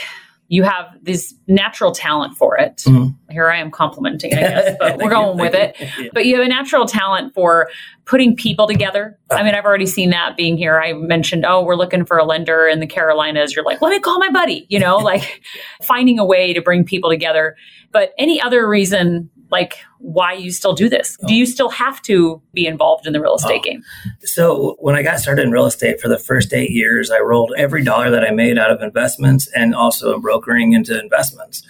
you 0.49 0.63
have 0.63 0.87
this 1.03 1.35
natural 1.47 1.93
talent 1.93 2.37
for 2.37 2.57
it. 2.59 2.79
Mhm. 2.87 3.15
Here 3.31 3.49
I 3.51 3.59
am 3.59 3.71
complimenting, 3.71 4.33
I 4.35 4.41
guess, 4.41 4.77
but 4.81 4.97
we're 4.99 5.11
going 5.11 5.39
with 5.39 5.55
it 5.55 5.77
but 6.13 6.27
you 6.27 6.37
have 6.37 6.45
a 6.45 6.49
natural 6.49 6.87
talent 6.87 7.35
for 7.35 7.69
putting 8.05 8.35
people 8.35 8.67
together. 8.67 9.19
I 9.31 9.43
mean, 9.43 9.55
I've 9.55 9.65
already 9.65 9.87
seen 9.87 10.11
that 10.11 10.37
being 10.37 10.57
here. 10.57 10.81
I 10.81 10.95
mentioned, 10.95 11.45
oh, 11.47 11.63
we're 11.63 11.77
looking 11.77 12.05
for 12.07 12.17
a 12.19 12.25
lender 12.25 12.67
in 12.67 12.81
the 12.81 12.87
Carolinas. 12.87 13.55
You're 13.55 13.65
like, 13.65 13.83
let 13.83 13.91
me 13.91 14.01
call 14.01 14.19
my 14.19 14.31
buddy, 14.31 14.67
you 14.69 14.79
know, 14.79 14.97
like 15.13 15.43
finding 15.83 16.19
a 16.19 16.25
way 16.25 16.53
to 16.55 16.63
bring 16.63 16.85
people 16.85 17.11
together. 17.11 17.57
But 17.93 18.13
any 18.19 18.41
other 18.41 18.67
reason, 18.67 19.31
like 19.51 19.79
why 19.99 20.33
you 20.33 20.53
still 20.53 20.75
do 20.75 20.89
this? 20.89 21.17
Do 21.27 21.27
oh. 21.33 21.37
you 21.37 21.47
still 21.47 21.71
have 21.71 22.01
to 22.03 22.41
be 22.53 22.67
involved 22.67 23.07
in 23.07 23.13
the 23.13 23.21
real 23.21 23.35
estate 23.35 23.61
Oh. 23.61 23.71
game? 23.71 23.83
So 24.21 24.77
when 24.81 24.95
I 24.95 25.03
got 25.03 25.21
started 25.21 25.43
in 25.43 25.51
real 25.51 25.67
estate 25.67 26.01
for 26.01 26.09
the 26.09 26.19
first 26.19 26.53
eight 26.53 26.71
years, 26.71 27.11
I 27.11 27.19
rolled 27.19 27.53
every 27.57 27.83
dollar 27.83 28.11
that 28.11 28.25
I 28.25 28.31
made 28.31 28.59
out 28.59 28.71
of 28.71 28.83
investments 28.83 29.49
and 29.55 29.75
also 29.75 30.15
in 30.15 30.21
brokering 30.21 30.73
into 30.73 30.99
investments. 30.99 31.63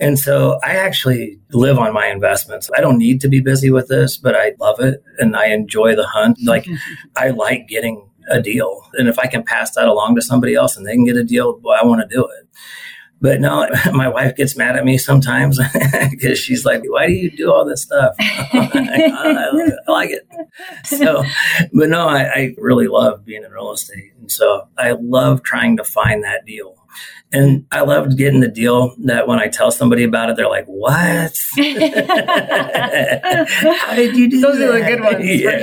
And 0.00 0.18
so 0.18 0.60
I 0.62 0.76
actually 0.76 1.40
live 1.50 1.78
on 1.78 1.92
my 1.92 2.06
investments. 2.06 2.70
I 2.76 2.80
don't 2.80 2.98
need 2.98 3.20
to 3.22 3.28
be 3.28 3.40
busy 3.40 3.70
with 3.70 3.88
this, 3.88 4.16
but 4.16 4.36
I 4.36 4.54
love 4.60 4.78
it 4.80 5.02
and 5.18 5.34
I 5.34 5.46
enjoy 5.46 5.96
the 5.96 6.06
hunt. 6.06 6.38
Like 6.44 6.66
I 7.16 7.30
like 7.30 7.68
getting 7.68 8.08
a 8.30 8.40
deal. 8.40 8.86
And 8.94 9.08
if 9.08 9.18
I 9.18 9.26
can 9.26 9.42
pass 9.42 9.74
that 9.74 9.88
along 9.88 10.14
to 10.16 10.22
somebody 10.22 10.54
else 10.54 10.76
and 10.76 10.86
they 10.86 10.94
can 10.94 11.04
get 11.04 11.16
a 11.16 11.24
deal, 11.24 11.58
boy, 11.58 11.72
I 11.72 11.84
want 11.84 12.08
to 12.08 12.14
do 12.14 12.24
it. 12.24 12.48
But 13.20 13.40
no, 13.40 13.68
my 13.92 14.06
wife 14.08 14.36
gets 14.36 14.56
mad 14.56 14.76
at 14.76 14.84
me 14.84 14.96
sometimes 14.98 15.58
because 16.10 16.38
she's 16.38 16.64
like, 16.64 16.82
why 16.86 17.06
do 17.08 17.12
you 17.12 17.28
do 17.30 17.52
all 17.52 17.64
this 17.64 17.82
stuff? 17.82 18.14
I, 18.20 19.10
I 19.88 19.90
like 19.90 20.10
it. 20.10 20.26
So, 20.84 21.24
but 21.72 21.88
no, 21.88 22.06
I, 22.08 22.22
I 22.24 22.54
really 22.58 22.86
love 22.86 23.24
being 23.24 23.42
in 23.44 23.50
real 23.50 23.72
estate. 23.72 24.12
And 24.20 24.30
so 24.30 24.68
I 24.78 24.92
love 24.92 25.42
trying 25.42 25.76
to 25.78 25.84
find 25.84 26.22
that 26.24 26.44
deal. 26.46 26.76
And 27.30 27.66
I 27.70 27.82
loved 27.82 28.16
getting 28.16 28.40
the 28.40 28.48
deal 28.48 28.94
that 29.04 29.28
when 29.28 29.38
I 29.38 29.48
tell 29.48 29.70
somebody 29.70 30.02
about 30.02 30.30
it, 30.30 30.36
they're 30.36 30.48
like, 30.48 30.64
what? 30.66 31.38
How 31.56 31.64
did 33.94 34.16
you 34.16 34.30
do 34.30 34.40
Those 34.40 34.56
that? 34.58 34.70
are 34.70 34.78
the 34.78 34.84
good 34.86 35.00
ones, 35.02 35.16
for 35.16 35.22
sure. 35.26 35.58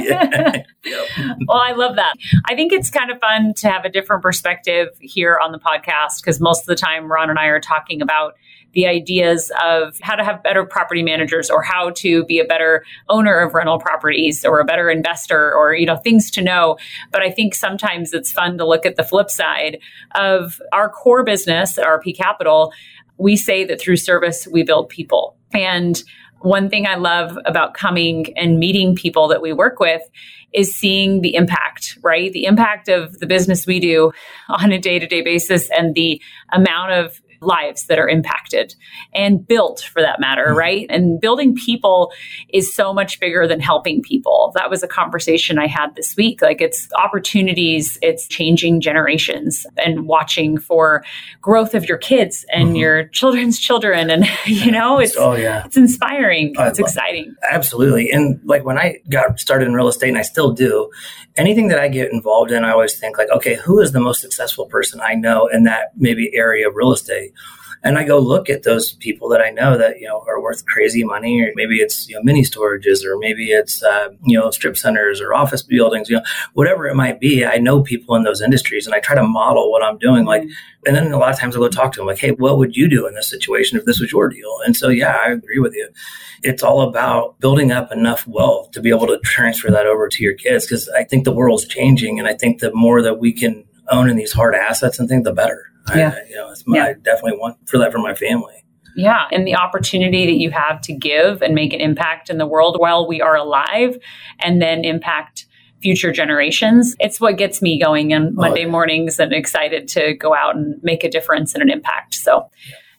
yeah. 0.00 0.62
Well, 1.46 1.58
I 1.58 1.72
love 1.72 1.96
that. 1.96 2.14
I 2.46 2.54
think 2.54 2.72
it's 2.72 2.90
kind 2.90 3.10
of 3.10 3.18
fun 3.18 3.54
to 3.54 3.68
have 3.68 3.84
a 3.84 3.88
different 3.88 4.22
perspective 4.22 4.88
here 5.00 5.38
on 5.42 5.52
the 5.52 5.58
podcast 5.58 6.20
because 6.20 6.40
most 6.40 6.60
of 6.60 6.66
the 6.66 6.76
time 6.76 7.10
Ron 7.10 7.30
and 7.30 7.38
I 7.38 7.46
are 7.46 7.60
talking 7.60 8.02
about 8.02 8.34
the 8.72 8.86
ideas 8.86 9.50
of 9.62 9.98
how 10.00 10.14
to 10.14 10.24
have 10.24 10.42
better 10.42 10.64
property 10.64 11.02
managers 11.02 11.50
or 11.50 11.62
how 11.62 11.90
to 11.90 12.24
be 12.24 12.38
a 12.38 12.44
better 12.44 12.84
owner 13.08 13.38
of 13.40 13.54
rental 13.54 13.78
properties 13.78 14.44
or 14.44 14.60
a 14.60 14.64
better 14.64 14.90
investor 14.90 15.52
or 15.54 15.74
you 15.74 15.86
know 15.86 15.96
things 15.96 16.30
to 16.32 16.42
know. 16.42 16.76
But 17.10 17.22
i 17.22 17.30
think 17.30 17.54
sometimes 17.54 18.12
it's 18.12 18.30
fun 18.30 18.58
to 18.58 18.66
look 18.66 18.86
at 18.86 18.96
the 18.96 19.04
flip 19.04 19.30
side 19.30 19.78
of 20.14 20.60
our 20.72 20.88
core 20.88 21.24
business 21.24 21.78
at 21.78 21.84
rp 21.84 22.16
capital. 22.16 22.72
We 23.18 23.36
say 23.36 23.64
that 23.64 23.80
through 23.80 23.96
service 23.96 24.46
we 24.46 24.62
build 24.62 24.88
people. 24.88 25.36
And 25.52 26.02
one 26.40 26.70
thing 26.70 26.86
I 26.86 26.94
love 26.94 27.36
about 27.44 27.74
coming 27.74 28.32
and 28.36 28.58
meeting 28.58 28.94
people 28.94 29.28
that 29.28 29.42
we 29.42 29.52
work 29.52 29.78
with 29.78 30.02
is 30.52 30.74
seeing 30.74 31.20
the 31.20 31.34
impact, 31.34 31.98
right? 32.02 32.32
The 32.32 32.44
impact 32.44 32.88
of 32.88 33.18
the 33.18 33.26
business 33.26 33.66
we 33.66 33.80
do 33.80 34.12
on 34.48 34.72
a 34.72 34.78
day 34.78 34.98
to 34.98 35.06
day 35.06 35.22
basis 35.22 35.70
and 35.70 35.94
the 35.94 36.20
amount 36.52 36.92
of 36.92 37.20
lives 37.40 37.86
that 37.86 37.98
are 37.98 38.08
impacted 38.08 38.74
and 39.14 39.46
built 39.46 39.80
for 39.80 40.02
that 40.02 40.20
matter, 40.20 40.48
Mhm. 40.48 40.56
right? 40.56 40.86
And 40.90 41.20
building 41.20 41.54
people 41.54 42.12
is 42.50 42.74
so 42.74 42.92
much 42.92 43.18
bigger 43.20 43.46
than 43.46 43.60
helping 43.60 44.02
people. 44.02 44.52
That 44.54 44.68
was 44.70 44.82
a 44.82 44.88
conversation 44.88 45.58
I 45.58 45.66
had 45.66 45.94
this 45.96 46.14
week. 46.16 46.42
Like 46.42 46.60
it's 46.60 46.88
opportunities, 47.02 47.98
it's 48.02 48.26
changing 48.28 48.80
generations 48.80 49.66
and 49.82 50.06
watching 50.06 50.58
for 50.58 51.04
growth 51.40 51.74
of 51.74 51.88
your 51.88 51.98
kids 51.98 52.44
and 52.52 52.70
Mhm. 52.70 52.78
your 52.78 53.04
children's 53.04 53.58
children. 53.58 54.10
And, 54.10 54.26
you 54.46 54.70
know, 54.70 54.98
it's, 54.98 55.16
oh 55.16 55.34
yeah. 55.34 55.64
it's 55.64 55.76
inspiring. 55.76 56.54
It's 56.58 56.78
exciting. 56.78 57.34
Absolutely. 57.50 58.10
And 58.10 58.40
like 58.44 58.64
when 58.64 58.78
I 58.78 58.98
got 59.08 59.38
started 59.40 59.66
in 59.68 59.74
real 59.74 59.88
estate, 59.88 60.08
and 60.08 60.18
I 60.18 60.22
still 60.22 60.50
do, 60.52 60.90
anything 61.36 61.68
that 61.68 61.78
I 61.78 61.88
get 61.88 62.12
involved 62.12 62.50
in, 62.50 62.64
I 62.64 62.72
always 62.72 62.98
think 62.98 63.16
like, 63.16 63.30
okay, 63.30 63.54
who 63.54 63.80
is 63.80 63.92
the 63.92 64.00
most 64.00 64.20
successful 64.20 64.66
person 64.66 65.00
I 65.00 65.14
know 65.14 65.46
in 65.46 65.64
that 65.64 65.92
maybe 65.96 66.30
area 66.34 66.68
of 66.68 66.74
real 66.76 66.92
estate? 66.92 67.29
And 67.82 67.96
I 67.96 68.04
go 68.04 68.18
look 68.18 68.50
at 68.50 68.64
those 68.64 68.92
people 68.92 69.30
that 69.30 69.40
I 69.40 69.50
know 69.50 69.78
that 69.78 70.00
you 70.00 70.06
know 70.06 70.22
are 70.28 70.42
worth 70.42 70.66
crazy 70.66 71.02
money, 71.02 71.40
or 71.40 71.52
maybe 71.54 71.76
it's 71.76 72.08
you 72.08 72.14
know 72.14 72.22
mini 72.22 72.42
storages, 72.42 73.04
or 73.04 73.16
maybe 73.18 73.52
it's 73.52 73.82
uh, 73.82 74.10
you 74.22 74.38
know 74.38 74.50
strip 74.50 74.76
centers 74.76 75.20
or 75.20 75.34
office 75.34 75.62
buildings, 75.62 76.10
you 76.10 76.16
know 76.16 76.22
whatever 76.52 76.86
it 76.86 76.94
might 76.94 77.20
be. 77.20 77.44
I 77.44 77.56
know 77.56 77.82
people 77.82 78.14
in 78.16 78.22
those 78.22 78.42
industries, 78.42 78.86
and 78.86 78.94
I 78.94 79.00
try 79.00 79.14
to 79.14 79.22
model 79.22 79.70
what 79.70 79.82
I'm 79.82 79.96
doing. 79.96 80.26
Like, 80.26 80.42
and 80.86 80.94
then 80.94 81.12
a 81.12 81.18
lot 81.18 81.32
of 81.32 81.38
times 81.38 81.56
I 81.56 81.58
go 81.58 81.68
talk 81.70 81.92
to 81.92 82.00
them, 82.00 82.06
like, 82.06 82.18
hey, 82.18 82.32
what 82.32 82.58
would 82.58 82.76
you 82.76 82.86
do 82.86 83.06
in 83.06 83.14
this 83.14 83.30
situation 83.30 83.78
if 83.78 83.86
this 83.86 84.00
was 84.00 84.12
your 84.12 84.28
deal? 84.28 84.58
And 84.66 84.76
so, 84.76 84.88
yeah, 84.88 85.16
I 85.16 85.30
agree 85.30 85.58
with 85.58 85.74
you. 85.74 85.88
It's 86.42 86.62
all 86.62 86.82
about 86.82 87.40
building 87.40 87.72
up 87.72 87.92
enough 87.92 88.26
wealth 88.26 88.72
to 88.72 88.82
be 88.82 88.90
able 88.90 89.06
to 89.06 89.18
transfer 89.20 89.70
that 89.70 89.86
over 89.86 90.08
to 90.08 90.22
your 90.22 90.34
kids, 90.34 90.66
because 90.66 90.88
I 90.90 91.04
think 91.04 91.24
the 91.24 91.32
world's 91.32 91.66
changing, 91.66 92.18
and 92.18 92.28
I 92.28 92.34
think 92.34 92.60
the 92.60 92.74
more 92.74 93.00
that 93.00 93.18
we 93.18 93.32
can 93.32 93.64
own 93.90 94.10
in 94.10 94.16
these 94.16 94.32
hard 94.32 94.54
assets 94.54 94.98
and 94.98 95.08
think, 95.08 95.24
the 95.24 95.32
better. 95.32 95.69
Yeah. 95.94 96.14
I, 96.14 96.28
you 96.28 96.36
know, 96.36 96.50
it's 96.50 96.64
my, 96.66 96.76
Yeah. 96.76 96.84
I 96.84 96.92
definitely 96.94 97.38
want 97.38 97.56
for 97.68 97.78
that 97.78 97.92
for 97.92 97.98
my 97.98 98.14
family. 98.14 98.64
Yeah. 98.96 99.26
And 99.30 99.46
the 99.46 99.54
opportunity 99.56 100.26
that 100.26 100.38
you 100.38 100.50
have 100.50 100.80
to 100.82 100.92
give 100.92 101.42
and 101.42 101.54
make 101.54 101.72
an 101.72 101.80
impact 101.80 102.28
in 102.28 102.38
the 102.38 102.46
world 102.46 102.76
while 102.78 103.06
we 103.06 103.20
are 103.20 103.36
alive 103.36 103.96
and 104.40 104.60
then 104.60 104.84
impact 104.84 105.46
future 105.80 106.12
generations. 106.12 106.94
It's 107.00 107.20
what 107.20 107.38
gets 107.38 107.62
me 107.62 107.80
going 107.80 108.12
on 108.12 108.28
oh, 108.28 108.30
Monday 108.32 108.66
Oh, 108.66 108.70
mornings 108.70 109.18
and 109.18 109.32
excited 109.32 109.88
to 109.88 110.14
go 110.14 110.34
out 110.34 110.56
and 110.56 110.78
make 110.82 111.04
a 111.04 111.10
difference 111.10 111.54
and 111.54 111.62
an 111.62 111.70
impact. 111.70 112.14
So 112.14 112.50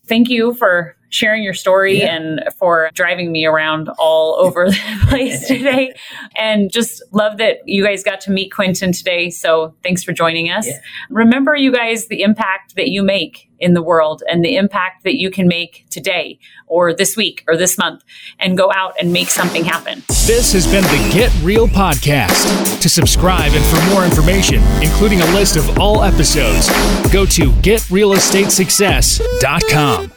thank 0.07 0.29
you 0.29 0.53
for 0.55 0.95
sharing 1.11 1.43
your 1.43 1.53
story 1.53 1.99
yeah. 1.99 2.15
and 2.15 2.41
for 2.57 2.89
driving 2.93 3.31
me 3.31 3.45
around 3.45 3.89
all 3.99 4.35
over 4.39 4.69
the 4.69 5.05
place 5.07 5.47
today. 5.47 5.93
And 6.35 6.71
just 6.71 7.03
love 7.11 7.37
that 7.37 7.57
you 7.65 7.85
guys 7.85 8.03
got 8.03 8.21
to 8.21 8.31
meet 8.31 8.49
Quentin 8.49 8.91
today. 8.91 9.29
So 9.29 9.75
thanks 9.83 10.03
for 10.03 10.13
joining 10.13 10.49
us. 10.49 10.65
Yeah. 10.65 10.79
Remember, 11.09 11.55
you 11.55 11.71
guys, 11.71 12.07
the 12.07 12.23
impact 12.23 12.75
that 12.75 12.87
you 12.87 13.03
make 13.03 13.47
in 13.59 13.75
the 13.75 13.81
world 13.81 14.23
and 14.27 14.43
the 14.43 14.55
impact 14.55 15.03
that 15.03 15.17
you 15.17 15.29
can 15.29 15.47
make 15.47 15.85
today 15.91 16.39
or 16.65 16.91
this 16.93 17.15
week 17.15 17.43
or 17.47 17.55
this 17.55 17.77
month 17.77 18.03
and 18.39 18.57
go 18.57 18.71
out 18.73 18.95
and 18.99 19.13
make 19.13 19.29
something 19.29 19.63
happen. 19.63 20.01
This 20.25 20.51
has 20.53 20.65
been 20.65 20.81
the 20.83 21.09
Get 21.13 21.31
Real 21.43 21.67
Podcast. 21.67 22.81
To 22.81 22.89
subscribe 22.89 23.51
and 23.53 23.63
for 23.65 23.79
more 23.93 24.03
information, 24.03 24.63
including 24.81 25.21
a 25.21 25.25
list 25.33 25.57
of 25.57 25.77
all 25.77 26.03
episodes, 26.03 26.67
go 27.11 27.27
to 27.27 27.51
getrealestatesuccess.com. 27.51 30.11